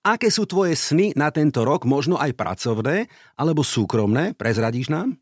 Aké 0.08 0.28
sú 0.32 0.48
tvoje 0.48 0.80
sny 0.80 1.12
na 1.20 1.36
tento 1.36 1.68
rok, 1.68 1.84
možno 1.84 2.16
aj 2.16 2.32
pracovné 2.32 3.12
alebo 3.36 3.60
súkromné? 3.60 4.40
Prezradíš 4.40 4.88
nám? 4.88 5.20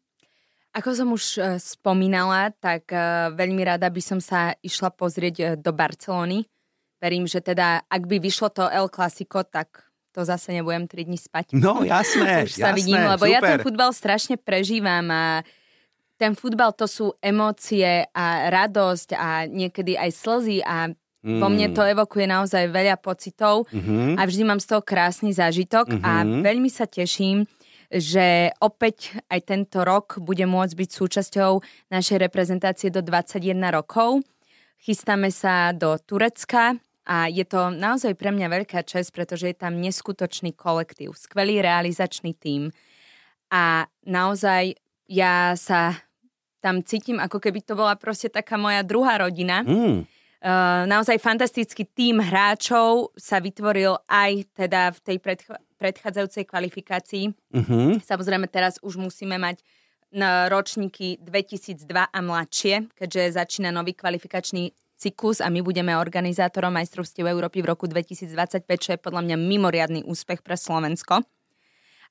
Ako 0.77 0.89
som 0.93 1.09
už 1.17 1.41
e, 1.41 1.57
spomínala, 1.57 2.53
tak 2.61 2.93
e, 2.93 3.33
veľmi 3.33 3.65
rada 3.65 3.89
by 3.89 3.99
som 3.99 4.21
sa 4.21 4.55
išla 4.61 4.93
pozrieť 4.93 5.35
e, 5.41 5.45
do 5.57 5.73
Barcelony. 5.73 6.45
Verím, 7.01 7.25
že 7.25 7.41
teda, 7.41 7.81
ak 7.89 8.05
by 8.05 8.21
vyšlo 8.21 8.53
to 8.53 8.69
El 8.69 8.87
Clasico, 8.93 9.41
tak 9.41 9.90
to 10.11 10.21
zase 10.21 10.51
nebudem 10.51 10.85
3 10.85 11.03
dní 11.03 11.17
spať. 11.17 11.45
No, 11.53 11.81
jasné, 11.81 12.43
už 12.45 12.51
sa 12.53 12.71
jasné, 12.71 12.77
vidím, 12.77 13.01
lebo 13.01 13.25
ja 13.25 13.39
ten 13.39 13.57
super. 13.57 13.65
futbal 13.65 13.91
strašne 13.91 14.35
prežívam 14.35 15.07
a 15.07 15.23
ten 16.15 16.35
futbal 16.35 16.71
to 16.71 16.85
sú 16.85 17.17
emócie 17.17 18.05
a 18.07 18.25
radosť 18.47 19.09
a 19.13 19.29
niekedy 19.45 19.95
aj 19.95 20.11
slzy 20.11 20.61
a 20.61 20.91
vo 21.21 21.47
mne 21.47 21.69
to 21.69 21.81
evokuje 21.81 22.25
naozaj 22.25 22.65
veľa 22.67 22.97
pocitov 22.97 23.69
Mhm. 23.69 24.17
a 24.17 24.25
vždy 24.25 24.43
mám 24.43 24.57
z 24.57 24.67
toho 24.69 24.81
krásny 24.81 25.31
zážitok 25.31 26.01
a 26.01 26.21
Mhm. 26.21 26.41
veľmi 26.41 26.69
sa 26.69 26.85
teším, 26.85 27.45
že 27.87 28.49
opäť 28.57 29.19
aj 29.27 29.39
tento 29.43 29.83
rok 29.83 30.17
bude 30.17 30.45
môcť 30.45 30.73
byť 30.73 30.89
súčasťou 30.91 31.51
našej 31.89 32.17
reprezentácie 32.19 32.89
do 32.89 33.01
21 33.01 33.69
rokov. 33.69 34.23
Chystáme 34.79 35.29
sa 35.29 35.69
do 35.71 35.93
Turecka 35.99 36.79
a 37.05 37.25
je 37.27 37.41
to 37.45 37.73
naozaj 37.73 38.13
pre 38.13 38.29
mňa 38.29 38.47
veľká 38.61 38.85
čest, 38.85 39.09
pretože 39.11 39.49
je 39.49 39.57
tam 39.57 39.81
neskutočný 39.81 40.53
kolektív, 40.53 41.17
skvelý 41.17 41.61
realizačný 41.65 42.37
tím 42.37 42.69
a 43.51 43.89
naozaj 44.05 44.77
ja 45.11 45.57
sa 45.59 45.97
tam 46.61 46.85
cítim, 46.85 47.17
ako 47.17 47.41
keby 47.41 47.65
to 47.65 47.73
bola 47.73 47.97
proste 47.97 48.29
taká 48.29 48.55
moja 48.55 48.85
druhá 48.85 49.17
rodina. 49.17 49.65
Mm. 49.65 50.05
Uh, 50.41 50.89
naozaj 50.89 51.21
fantastický 51.21 51.85
tím 51.85 52.17
hráčov 52.17 53.13
sa 53.13 53.37
vytvoril 53.37 53.93
aj 54.09 54.49
teda 54.57 54.89
v 54.89 54.99
tej 55.05 55.17
predch- 55.21 55.61
predchádzajúcej 55.77 56.45
kvalifikácii. 56.45 57.25
Mhm. 57.53 58.01
Samozrejme 58.05 58.45
teraz 58.49 58.77
už 58.81 59.01
musíme 59.01 59.41
mať 59.41 59.65
ročníky 60.51 61.23
2002 61.23 61.87
a 61.87 62.19
mladšie, 62.19 62.91
keďže 62.99 63.39
začína 63.39 63.71
nový 63.71 63.95
kvalifikačný 63.95 64.75
cyklus 65.01 65.41
a 65.41 65.49
my 65.49 65.65
budeme 65.65 65.97
organizátorom 65.97 66.69
majstrovstiev 66.77 67.25
Európy 67.25 67.65
v 67.65 67.73
roku 67.73 67.89
2025, 67.89 68.61
čo 68.77 68.89
je 68.93 68.99
podľa 69.01 69.25
mňa 69.25 69.37
mimoriadný 69.41 70.05
úspech 70.05 70.45
pre 70.45 70.53
Slovensko. 70.53 71.25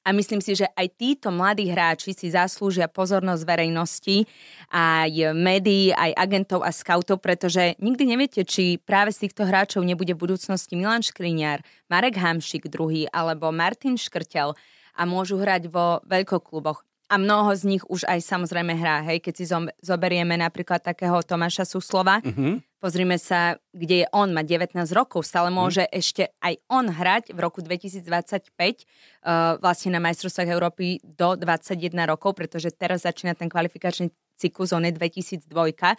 A 0.01 0.17
myslím 0.17 0.41
si, 0.41 0.57
že 0.57 0.65
aj 0.65 0.97
títo 0.97 1.29
mladí 1.29 1.69
hráči 1.69 2.17
si 2.17 2.33
zaslúžia 2.33 2.89
pozornosť 2.89 3.45
verejnosti, 3.45 4.25
aj 4.73 5.37
médií, 5.37 5.93
aj 5.93 6.17
agentov 6.17 6.65
a 6.65 6.73
scoutov, 6.73 7.21
pretože 7.21 7.77
nikdy 7.77 8.09
neviete, 8.09 8.41
či 8.49 8.81
práve 8.81 9.13
z 9.13 9.29
týchto 9.29 9.45
hráčov 9.45 9.85
nebude 9.85 10.17
v 10.17 10.25
budúcnosti 10.25 10.73
Milan 10.73 11.05
Škriňar, 11.05 11.61
Marek 11.93 12.17
Hamšik 12.17 12.73
druhý 12.73 13.13
alebo 13.13 13.53
Martin 13.53 14.01
Škrtel 14.01 14.57
a 14.97 15.03
môžu 15.05 15.37
hrať 15.37 15.69
vo 15.69 16.01
veľkokluboch. 16.09 16.90
A 17.11 17.19
mnoho 17.19 17.51
z 17.59 17.63
nich 17.67 17.83
už 17.91 18.07
aj 18.07 18.23
samozrejme 18.23 18.71
hrá, 18.79 19.03
hej, 19.03 19.19
keď 19.19 19.35
si 19.35 19.45
zoberieme 19.83 20.39
napríklad 20.39 20.79
takého 20.79 21.19
Tomáša 21.27 21.67
Suslova, 21.67 22.23
Mhm. 22.23 22.63
Pozrime 22.81 23.21
sa, 23.21 23.61
kde 23.77 23.95
je 24.03 24.07
on, 24.09 24.33
má 24.33 24.41
19 24.41 24.73
rokov, 24.97 25.29
stále 25.29 25.53
môže 25.53 25.85
ešte 25.93 26.33
aj 26.41 26.65
on 26.73 26.89
hrať 26.89 27.37
v 27.37 27.39
roku 27.45 27.61
2025 27.61 28.09
uh, 28.57 29.61
vlastne 29.61 29.93
na 29.93 30.01
majstrovstvách 30.01 30.49
Európy 30.49 30.97
do 31.05 31.37
21 31.37 31.77
rokov, 32.09 32.41
pretože 32.41 32.73
teraz 32.73 33.05
začína 33.05 33.37
ten 33.37 33.53
kvalifikačný 33.53 34.09
cyklus, 34.41 34.73
on 34.73 34.89
je 34.89 34.97
2002, 34.97 35.45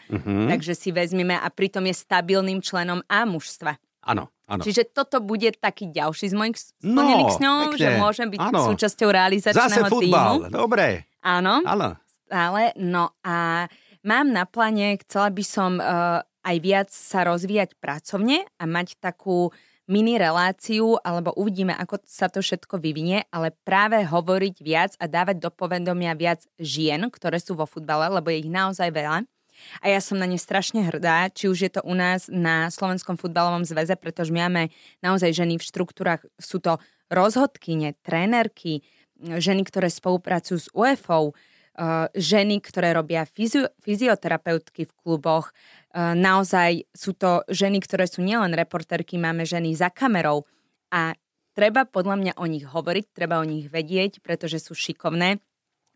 Mhm. 0.10 0.50
takže 0.50 0.74
si 0.74 0.90
vezmeme 0.90 1.38
a 1.38 1.46
pritom 1.54 1.86
je 1.86 1.94
stabilným 1.94 2.66
členom 2.66 3.06
A 3.06 3.30
mužstva. 3.30 3.78
Áno, 4.02 4.34
áno. 4.52 4.62
Čiže 4.62 4.92
toto 4.92 5.18
bude 5.20 5.48
taký 5.56 5.88
ďalší 5.88 6.28
z 6.28 6.36
mojich 6.36 6.58
No, 6.84 7.00
splnených 7.00 7.32
sňov, 7.40 7.58
pekne. 7.72 7.80
že 7.80 7.90
môžem 7.96 8.28
byť 8.28 8.40
Áno. 8.44 8.60
súčasťou 8.68 9.08
Zase 9.08 9.16
realizačného 9.16 9.88
týmu. 9.88 9.90
futbal, 9.90 10.34
dobre. 10.52 10.86
Áno 11.24 11.64
Áno. 11.64 11.96
stále. 12.28 12.76
No 12.76 13.16
a 13.22 13.66
mám 14.02 14.28
na 14.30 14.44
pláne, 14.44 15.00
chcela 15.00 15.30
by 15.30 15.44
som 15.44 15.72
uh, 15.78 16.20
aj 16.42 16.58
viac 16.60 16.90
sa 16.90 17.24
rozvíjať 17.24 17.78
pracovne 17.78 18.44
a 18.58 18.64
mať 18.66 18.98
takú 18.98 19.54
mini 19.86 20.16
reláciu, 20.16 20.96
alebo 21.04 21.36
uvidíme, 21.36 21.76
ako 21.76 22.00
sa 22.08 22.32
to 22.32 22.40
všetko 22.40 22.80
vyvinie, 22.80 23.28
ale 23.28 23.52
práve 23.62 24.00
hovoriť 24.02 24.56
viac 24.64 24.92
a 24.98 25.06
dávať 25.06 25.44
do 25.44 25.52
povedomia 25.52 26.16
viac 26.16 26.48
žien, 26.56 27.04
ktoré 27.12 27.44
sú 27.44 27.60
vo 27.60 27.68
futbale, 27.68 28.08
lebo 28.08 28.32
je 28.32 28.40
ich 28.40 28.48
naozaj 28.48 28.88
veľa. 28.88 29.28
A 29.82 29.92
ja 29.92 30.00
som 30.02 30.18
na 30.18 30.28
ne 30.28 30.38
strašne 30.38 30.86
hrdá, 30.86 31.30
či 31.32 31.48
už 31.48 31.58
je 31.62 31.72
to 31.72 31.82
u 31.86 31.94
nás 31.94 32.30
na 32.32 32.70
Slovenskom 32.70 33.16
futbalovom 33.16 33.66
zväze, 33.66 33.94
pretože 33.96 34.34
my 34.34 34.50
máme 34.50 34.64
naozaj 35.06 35.36
ženy 35.36 35.60
v 35.60 35.68
štruktúrach, 35.68 36.22
sú 36.42 36.62
to 36.62 36.82
rozhodkyne, 37.12 37.96
trénerky, 38.02 38.82
ženy, 39.22 39.68
ktoré 39.68 39.92
spolupracujú 39.92 40.58
s 40.58 40.68
UEFou, 40.74 41.34
eh, 41.34 42.08
ženy, 42.16 42.64
ktoré 42.64 42.96
robia 42.96 43.28
fyzioterapeutky 43.84 44.88
v 44.90 44.96
kluboch, 44.98 45.54
Eh, 45.92 46.16
naozaj 46.16 46.88
sú 46.96 47.12
to 47.12 47.44
ženy, 47.52 47.84
ktoré 47.84 48.08
sú 48.08 48.24
nielen 48.24 48.56
reporterky, 48.56 49.20
máme 49.20 49.44
ženy 49.44 49.76
za 49.76 49.92
kamerou. 49.92 50.48
A 50.88 51.20
treba 51.52 51.84
podľa 51.84 52.16
mňa 52.16 52.34
o 52.40 52.48
nich 52.48 52.64
hovoriť, 52.64 53.12
treba 53.12 53.44
o 53.44 53.46
nich 53.48 53.68
vedieť, 53.68 54.24
pretože 54.24 54.64
sú 54.64 54.72
šikovné. 54.72 55.44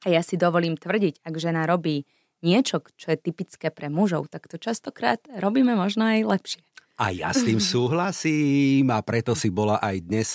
A 0.04 0.08
ja 0.12 0.20
si 0.20 0.36
dovolím 0.36 0.76
tvrdiť, 0.76 1.24
ak 1.24 1.34
žena 1.40 1.64
robí 1.64 2.04
niečo, 2.46 2.86
čo 2.94 3.10
je 3.10 3.18
typické 3.18 3.74
pre 3.74 3.90
mužov, 3.90 4.30
tak 4.30 4.46
to 4.46 4.62
častokrát 4.62 5.18
robíme 5.42 5.74
možno 5.74 6.06
aj 6.06 6.22
lepšie. 6.22 6.62
A 6.96 7.10
ja 7.10 7.34
s 7.34 7.42
tým 7.42 7.58
súhlasím 7.74 8.94
a 8.94 9.02
preto 9.02 9.34
si 9.34 9.50
bola 9.50 9.82
aj 9.82 10.06
dnes 10.06 10.28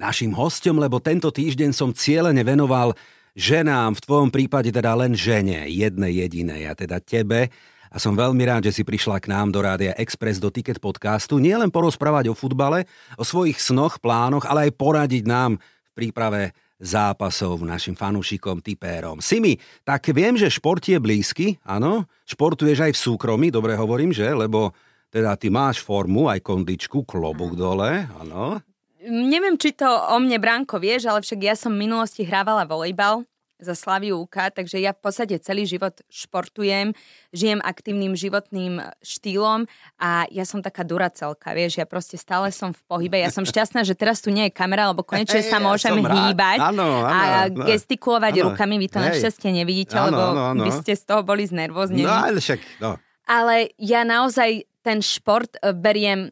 našim 0.00 0.32
hostom, 0.32 0.80
lebo 0.80 0.98
tento 0.98 1.28
týždeň 1.28 1.70
som 1.76 1.92
cieľene 1.92 2.40
venoval 2.40 2.96
ženám, 3.36 4.00
v 4.00 4.04
tvojom 4.08 4.30
prípade 4.32 4.72
teda 4.72 4.96
len 4.96 5.12
žene, 5.12 5.68
jednej 5.68 6.26
jedinej, 6.26 6.66
a 6.66 6.72
teda 6.74 6.98
tebe 6.98 7.52
a 7.88 7.96
som 7.96 8.12
veľmi 8.12 8.44
rád, 8.44 8.68
že 8.68 8.80
si 8.80 8.82
prišla 8.84 9.16
k 9.20 9.32
nám 9.32 9.48
do 9.48 9.64
Rádia 9.64 9.96
Express 9.96 10.36
do 10.36 10.52
Ticket 10.52 10.76
podcastu, 10.76 11.40
nielen 11.40 11.72
porozprávať 11.72 12.28
o 12.28 12.34
futbale, 12.36 12.84
o 13.16 13.24
svojich 13.24 13.56
snoch, 13.56 13.96
plánoch, 13.98 14.44
ale 14.44 14.68
aj 14.68 14.76
poradiť 14.76 15.24
nám 15.24 15.56
v 15.56 15.90
príprave 15.96 16.52
zápasov 16.78 17.58
našim 17.66 17.98
fanúšikom, 17.98 18.62
typérom. 18.62 19.18
Simi, 19.18 19.58
tak 19.82 20.10
viem, 20.14 20.38
že 20.38 20.50
šport 20.50 20.82
je 20.82 20.98
blízky, 20.98 21.58
áno? 21.66 22.06
Športuješ 22.24 22.88
aj 22.88 22.92
v 22.94 23.02
súkromí, 23.02 23.46
dobre 23.50 23.74
hovorím, 23.74 24.14
že? 24.14 24.30
Lebo 24.30 24.72
teda 25.10 25.34
ty 25.34 25.50
máš 25.50 25.82
formu, 25.82 26.30
aj 26.30 26.40
kondičku, 26.40 27.02
klobúk 27.02 27.58
dole, 27.58 28.06
áno? 28.22 28.62
Neviem, 29.08 29.56
či 29.56 29.74
to 29.74 29.86
o 29.86 30.16
mne 30.18 30.38
Branko 30.42 30.78
vieš, 30.78 31.06
ale 31.06 31.22
však 31.22 31.40
ja 31.40 31.54
som 31.54 31.74
v 31.74 31.86
minulosti 31.86 32.26
hrávala 32.26 32.66
volejbal 32.66 33.26
za 33.58 33.74
Slaviu 33.74 34.22
UK, 34.22 34.54
takže 34.54 34.78
ja 34.78 34.94
v 34.94 35.00
podstate 35.02 35.34
celý 35.42 35.66
život 35.66 35.98
športujem, 36.06 36.94
žijem 37.34 37.58
aktívnym 37.60 38.14
životným 38.14 38.78
štýlom 39.02 39.66
a 39.98 40.30
ja 40.30 40.46
som 40.46 40.62
taká 40.62 40.86
duracelka, 40.86 41.50
vieš, 41.52 41.82
ja 41.82 41.86
proste 41.86 42.14
stále 42.14 42.54
som 42.54 42.70
v 42.70 42.80
pohybe. 42.86 43.18
Ja 43.18 43.34
som 43.34 43.42
šťastná, 43.42 43.82
že 43.82 43.98
teraz 43.98 44.22
tu 44.22 44.30
nie 44.30 44.48
je 44.48 44.52
kamera, 44.54 44.94
lebo 44.94 45.02
konečne 45.02 45.42
hey, 45.42 45.50
sa 45.50 45.58
môžem 45.68 45.98
ja 45.98 46.06
hýbať 46.06 46.58
ano, 46.62 47.02
ano, 47.02 47.10
a 47.10 47.50
no. 47.50 47.66
gestikulovať 47.66 48.34
ano, 48.38 48.44
rukami. 48.54 48.74
Vy 48.78 48.88
to 48.88 48.98
hey. 49.02 49.06
našťastie 49.10 49.50
nevidíte, 49.50 49.98
ano, 49.98 50.06
lebo 50.06 50.22
ano, 50.32 50.42
ano. 50.54 50.62
by 50.62 50.70
ste 50.78 50.92
z 50.94 51.02
toho 51.02 51.26
boli 51.26 51.42
znervoznení. 51.44 52.06
No, 52.06 52.14
ale 52.14 52.38
však, 52.38 52.60
no. 52.78 52.96
Ale 53.28 53.74
ja 53.76 54.06
naozaj 54.06 54.64
ten 54.86 55.02
šport 55.02 55.58
eh, 55.58 55.74
beriem 55.74 56.30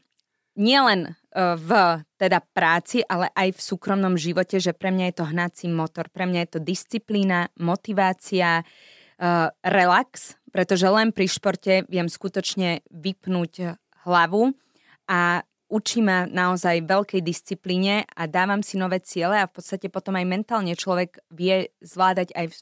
nielen 0.57 1.13
v 1.37 1.71
teda 2.17 2.41
práci, 2.41 3.05
ale 3.05 3.29
aj 3.37 3.61
v 3.61 3.61
súkromnom 3.61 4.17
živote, 4.17 4.57
že 4.57 4.73
pre 4.73 4.89
mňa 4.89 5.13
je 5.13 5.17
to 5.21 5.29
hnací 5.29 5.67
motor, 5.69 6.09
pre 6.09 6.25
mňa 6.25 6.41
je 6.49 6.51
to 6.57 6.61
disciplína, 6.65 7.53
motivácia, 7.61 8.65
uh, 8.65 9.53
relax, 9.61 10.41
pretože 10.49 10.89
len 10.89 11.13
pri 11.13 11.29
športe 11.29 11.85
viem 11.93 12.09
skutočne 12.09 12.81
vypnúť 12.89 13.77
hlavu 14.09 14.57
a 15.13 15.45
učí 15.69 16.01
ma 16.01 16.25
naozaj 16.25 16.87
veľkej 16.89 17.21
disciplíne 17.21 18.09
a 18.17 18.25
dávam 18.25 18.65
si 18.65 18.81
nové 18.81 19.03
ciele 19.05 19.37
a 19.37 19.51
v 19.51 19.61
podstate 19.61 19.93
potom 19.93 20.17
aj 20.17 20.25
mentálne 20.25 20.73
človek 20.73 21.21
vie 21.35 21.69
zvládať 21.85 22.33
aj 22.33 22.47
v 22.49 22.57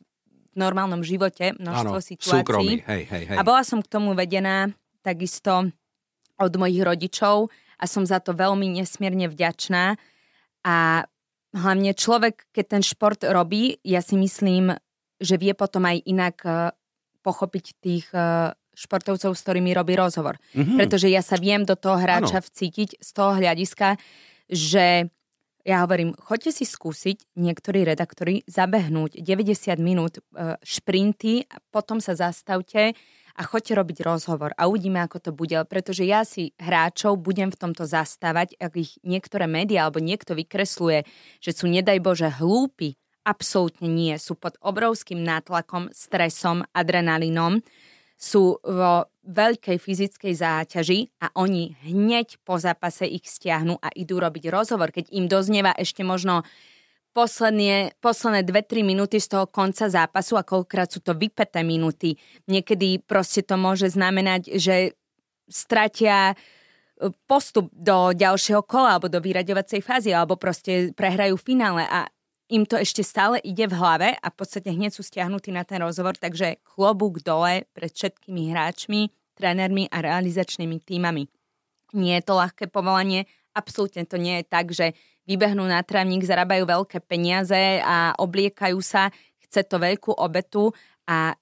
normálnom 0.59 1.03
živote 1.03 1.55
množstvo 1.59 1.99
ano, 1.99 2.03
situácií. 2.03 2.43
Súkromí. 2.43 2.75
Hej, 2.87 3.03
hej, 3.11 3.25
hej. 3.31 3.37
A 3.39 3.43
bola 3.43 3.63
som 3.67 3.83
k 3.83 3.91
tomu 3.91 4.15
vedená 4.15 4.71
takisto 5.05 5.69
od 6.35 6.53
mojich 6.59 6.83
rodičov, 6.83 7.51
a 7.85 7.87
som 7.87 8.09
za 8.09 8.16
to 8.25 8.33
veľmi 8.33 8.81
nesmierne 8.81 9.29
vďačná. 9.29 10.01
A 10.64 11.05
hlavne 11.53 11.92
človek, 11.92 12.49
keď 12.57 12.81
ten 12.81 12.83
šport 12.83 13.20
robí, 13.20 13.77
ja 13.85 14.01
si 14.01 14.16
myslím, 14.16 14.73
že 15.20 15.37
vie 15.37 15.53
potom 15.53 15.85
aj 15.85 16.01
inak 16.09 16.37
e, 16.40 16.73
pochopiť 17.20 17.64
tých 17.85 18.09
e, 18.16 18.57
športovcov, 18.73 19.37
s 19.37 19.44
ktorými 19.44 19.77
robí 19.77 19.92
rozhovor. 19.94 20.40
Mm-hmm. 20.57 20.81
Pretože 20.81 21.12
ja 21.12 21.20
sa 21.20 21.37
viem 21.37 21.62
do 21.68 21.77
toho 21.77 22.01
hráča 22.01 22.40
ano. 22.40 22.47
vcítiť 22.49 22.99
z 22.99 23.11
toho 23.12 23.37
hľadiska, 23.37 24.01
že 24.49 25.12
ja 25.64 25.81
hovorím, 25.81 26.12
choďte 26.16 26.61
si 26.61 26.64
skúsiť 26.68 27.37
niektorí 27.40 27.88
redaktori 27.88 28.44
zabehnúť 28.49 29.20
90 29.20 29.77
minút 29.81 30.20
e, 30.20 30.57
šprinty 30.64 31.44
a 31.44 31.61
potom 31.68 32.01
sa 32.01 32.16
zastavte 32.16 32.97
a 33.35 33.42
choďte 33.42 33.75
robiť 33.75 33.99
rozhovor 34.07 34.55
a 34.55 34.70
uvidíme, 34.70 35.03
ako 35.03 35.18
to 35.18 35.31
bude, 35.35 35.59
pretože 35.66 36.07
ja 36.07 36.23
si 36.23 36.55
hráčov 36.59 37.18
budem 37.18 37.51
v 37.51 37.59
tomto 37.59 37.83
zastávať, 37.83 38.55
ak 38.62 38.73
ich 38.79 38.99
niektoré 39.03 39.51
médiá 39.51 39.87
alebo 39.87 39.99
niekto 39.99 40.38
vykresluje, 40.38 41.03
že 41.42 41.51
sú 41.51 41.66
nedaj 41.66 41.99
Bože 41.99 42.31
hlúpi, 42.31 42.94
absolútne 43.27 43.90
nie. 43.90 44.14
Sú 44.20 44.38
pod 44.38 44.55
obrovským 44.62 45.18
nátlakom, 45.18 45.90
stresom, 45.90 46.62
adrenalinom, 46.77 47.64
sú 48.14 48.62
vo 48.62 49.11
veľkej 49.27 49.77
fyzickej 49.83 50.33
záťaži 50.38 51.18
a 51.18 51.35
oni 51.35 51.75
hneď 51.83 52.38
po 52.47 52.57
zápase 52.62 53.11
ich 53.11 53.27
stiahnu 53.27 53.83
a 53.83 53.90
idú 53.99 54.23
robiť 54.23 54.49
rozhovor. 54.55 54.94
Keď 54.94 55.11
im 55.11 55.27
doznieva 55.27 55.75
ešte 55.75 56.07
možno 56.07 56.47
posledné, 57.14 57.94
posledné 58.03 58.42
2-3 58.42 58.83
minúty 58.83 59.22
z 59.22 59.31
toho 59.31 59.46
konca 59.46 59.87
zápasu 59.87 60.35
a 60.35 60.42
koľkrát 60.42 60.90
sú 60.90 60.98
to 61.00 61.14
vypeté 61.14 61.62
minúty. 61.62 62.18
Niekedy 62.50 63.00
proste 63.07 63.46
to 63.46 63.55
môže 63.55 63.94
znamenať, 63.94 64.59
že 64.59 64.98
stratia 65.46 66.35
e, 66.35 67.14
postup 67.31 67.70
do 67.70 68.11
ďalšieho 68.11 68.66
kola 68.66 68.98
alebo 68.98 69.07
do 69.07 69.22
vyraďovacej 69.22 69.81
fázy 69.81 70.11
alebo 70.11 70.35
proste 70.35 70.90
prehrajú 70.92 71.38
finále 71.38 71.87
a 71.87 72.11
im 72.53 72.66
to 72.68 72.77
ešte 72.77 73.00
stále 73.00 73.40
ide 73.40 73.64
v 73.64 73.79
hlave 73.79 74.09
a 74.18 74.27
v 74.29 74.37
podstate 74.37 74.68
hneď 74.68 74.92
sú 74.92 75.00
stiahnutí 75.00 75.48
na 75.48 75.64
ten 75.64 75.81
rozhovor, 75.81 76.18
takže 76.18 76.61
klobúk 76.66 77.24
dole 77.24 77.64
pred 77.72 77.88
všetkými 77.88 78.53
hráčmi, 78.53 79.09
trénermi 79.38 79.88
a 79.88 80.05
realizačnými 80.05 80.77
týmami. 80.85 81.31
Nie 81.96 82.20
je 82.20 82.27
to 82.27 82.35
ľahké 82.37 82.68
povolanie, 82.68 83.24
absolútne 83.57 84.05
to 84.05 84.20
nie 84.20 84.42
je 84.42 84.44
tak, 84.44 84.74
že 84.74 84.92
vybehnú 85.25 85.65
na 85.65 85.81
trávnik, 85.81 86.25
zarábajú 86.25 86.65
veľké 86.69 87.01
peniaze 87.05 87.81
a 87.81 88.13
obliekajú 88.21 88.79
sa, 88.85 89.09
chce 89.45 89.65
to 89.65 89.81
veľkú 89.81 90.13
obetu 90.17 90.73
a 91.09 91.37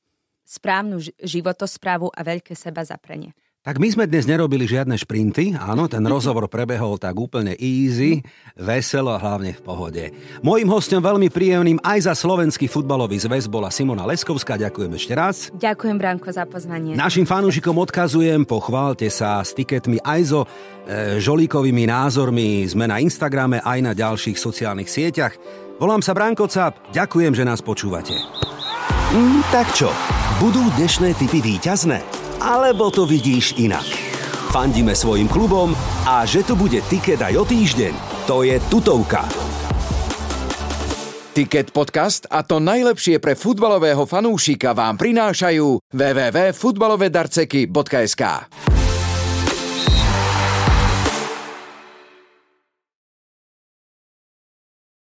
správnu 0.46 1.00
životosprávu 1.22 2.10
a 2.12 2.20
veľké 2.22 2.52
seba 2.52 2.82
zaprenie. 2.84 3.32
Tak 3.62 3.78
my 3.78 3.94
sme 3.94 4.10
dnes 4.10 4.26
nerobili 4.26 4.66
žiadne 4.66 4.98
šprinty, 4.98 5.54
áno, 5.54 5.86
ten 5.86 6.02
rozhovor 6.10 6.50
prebehol 6.50 6.98
tak 6.98 7.14
úplne 7.14 7.54
easy, 7.62 8.18
veselo 8.58 9.14
a 9.14 9.22
hlavne 9.22 9.54
v 9.54 9.62
pohode. 9.62 10.04
Mojím 10.42 10.66
hostom 10.66 10.98
veľmi 10.98 11.30
príjemným 11.30 11.78
aj 11.78 12.10
za 12.10 12.14
slovenský 12.18 12.66
futbalový 12.66 13.22
zväz 13.22 13.46
bola 13.46 13.70
Simona 13.70 14.02
Leskovská, 14.02 14.58
ďakujem 14.58 14.92
ešte 14.98 15.14
raz. 15.14 15.36
Ďakujem 15.54 15.94
Branko 15.94 16.34
za 16.34 16.42
pozvanie. 16.42 16.98
Našim 16.98 17.22
fanúšikom 17.22 17.78
odkazujem, 17.78 18.42
pochválte 18.42 19.06
sa 19.14 19.38
s 19.46 19.54
tiketmi 19.54 20.02
aj 20.02 20.20
so 20.26 20.42
e, 20.42 21.22
žolíkovými 21.22 21.86
názormi, 21.86 22.66
sme 22.66 22.90
na 22.90 22.98
Instagrame 22.98 23.62
aj 23.62 23.78
na 23.78 23.94
ďalších 23.94 24.42
sociálnych 24.42 24.90
sieťach. 24.90 25.38
Volám 25.78 26.02
sa 26.02 26.18
Branko 26.18 26.50
Cap, 26.50 26.82
ďakujem, 26.90 27.38
že 27.38 27.46
nás 27.46 27.62
počúvate. 27.62 28.18
Mm, 29.14 29.38
tak 29.54 29.70
čo, 29.70 29.86
budú 30.42 30.66
dnešné 30.74 31.14
typy 31.14 31.38
výťazné? 31.38 32.21
Alebo 32.42 32.90
to 32.90 33.06
vidíš 33.06 33.54
inak. 33.62 33.86
Fandíme 34.50 34.98
svojim 34.98 35.30
klubom 35.30 35.70
a 36.04 36.26
že 36.26 36.42
tu 36.42 36.58
bude 36.58 36.82
tiket 36.90 37.22
aj 37.22 37.38
o 37.38 37.46
týždeň, 37.46 37.94
to 38.26 38.42
je 38.42 38.58
tutovka. 38.66 39.22
Ticket 41.32 41.72
podcast 41.72 42.28
a 42.28 42.44
to 42.44 42.60
najlepšie 42.60 43.16
pre 43.16 43.32
futbalového 43.32 44.04
fanúšika 44.04 44.76
vám 44.76 45.00
prinášajú 45.00 45.80
www.futbalovedarceky.sk. 45.88 48.22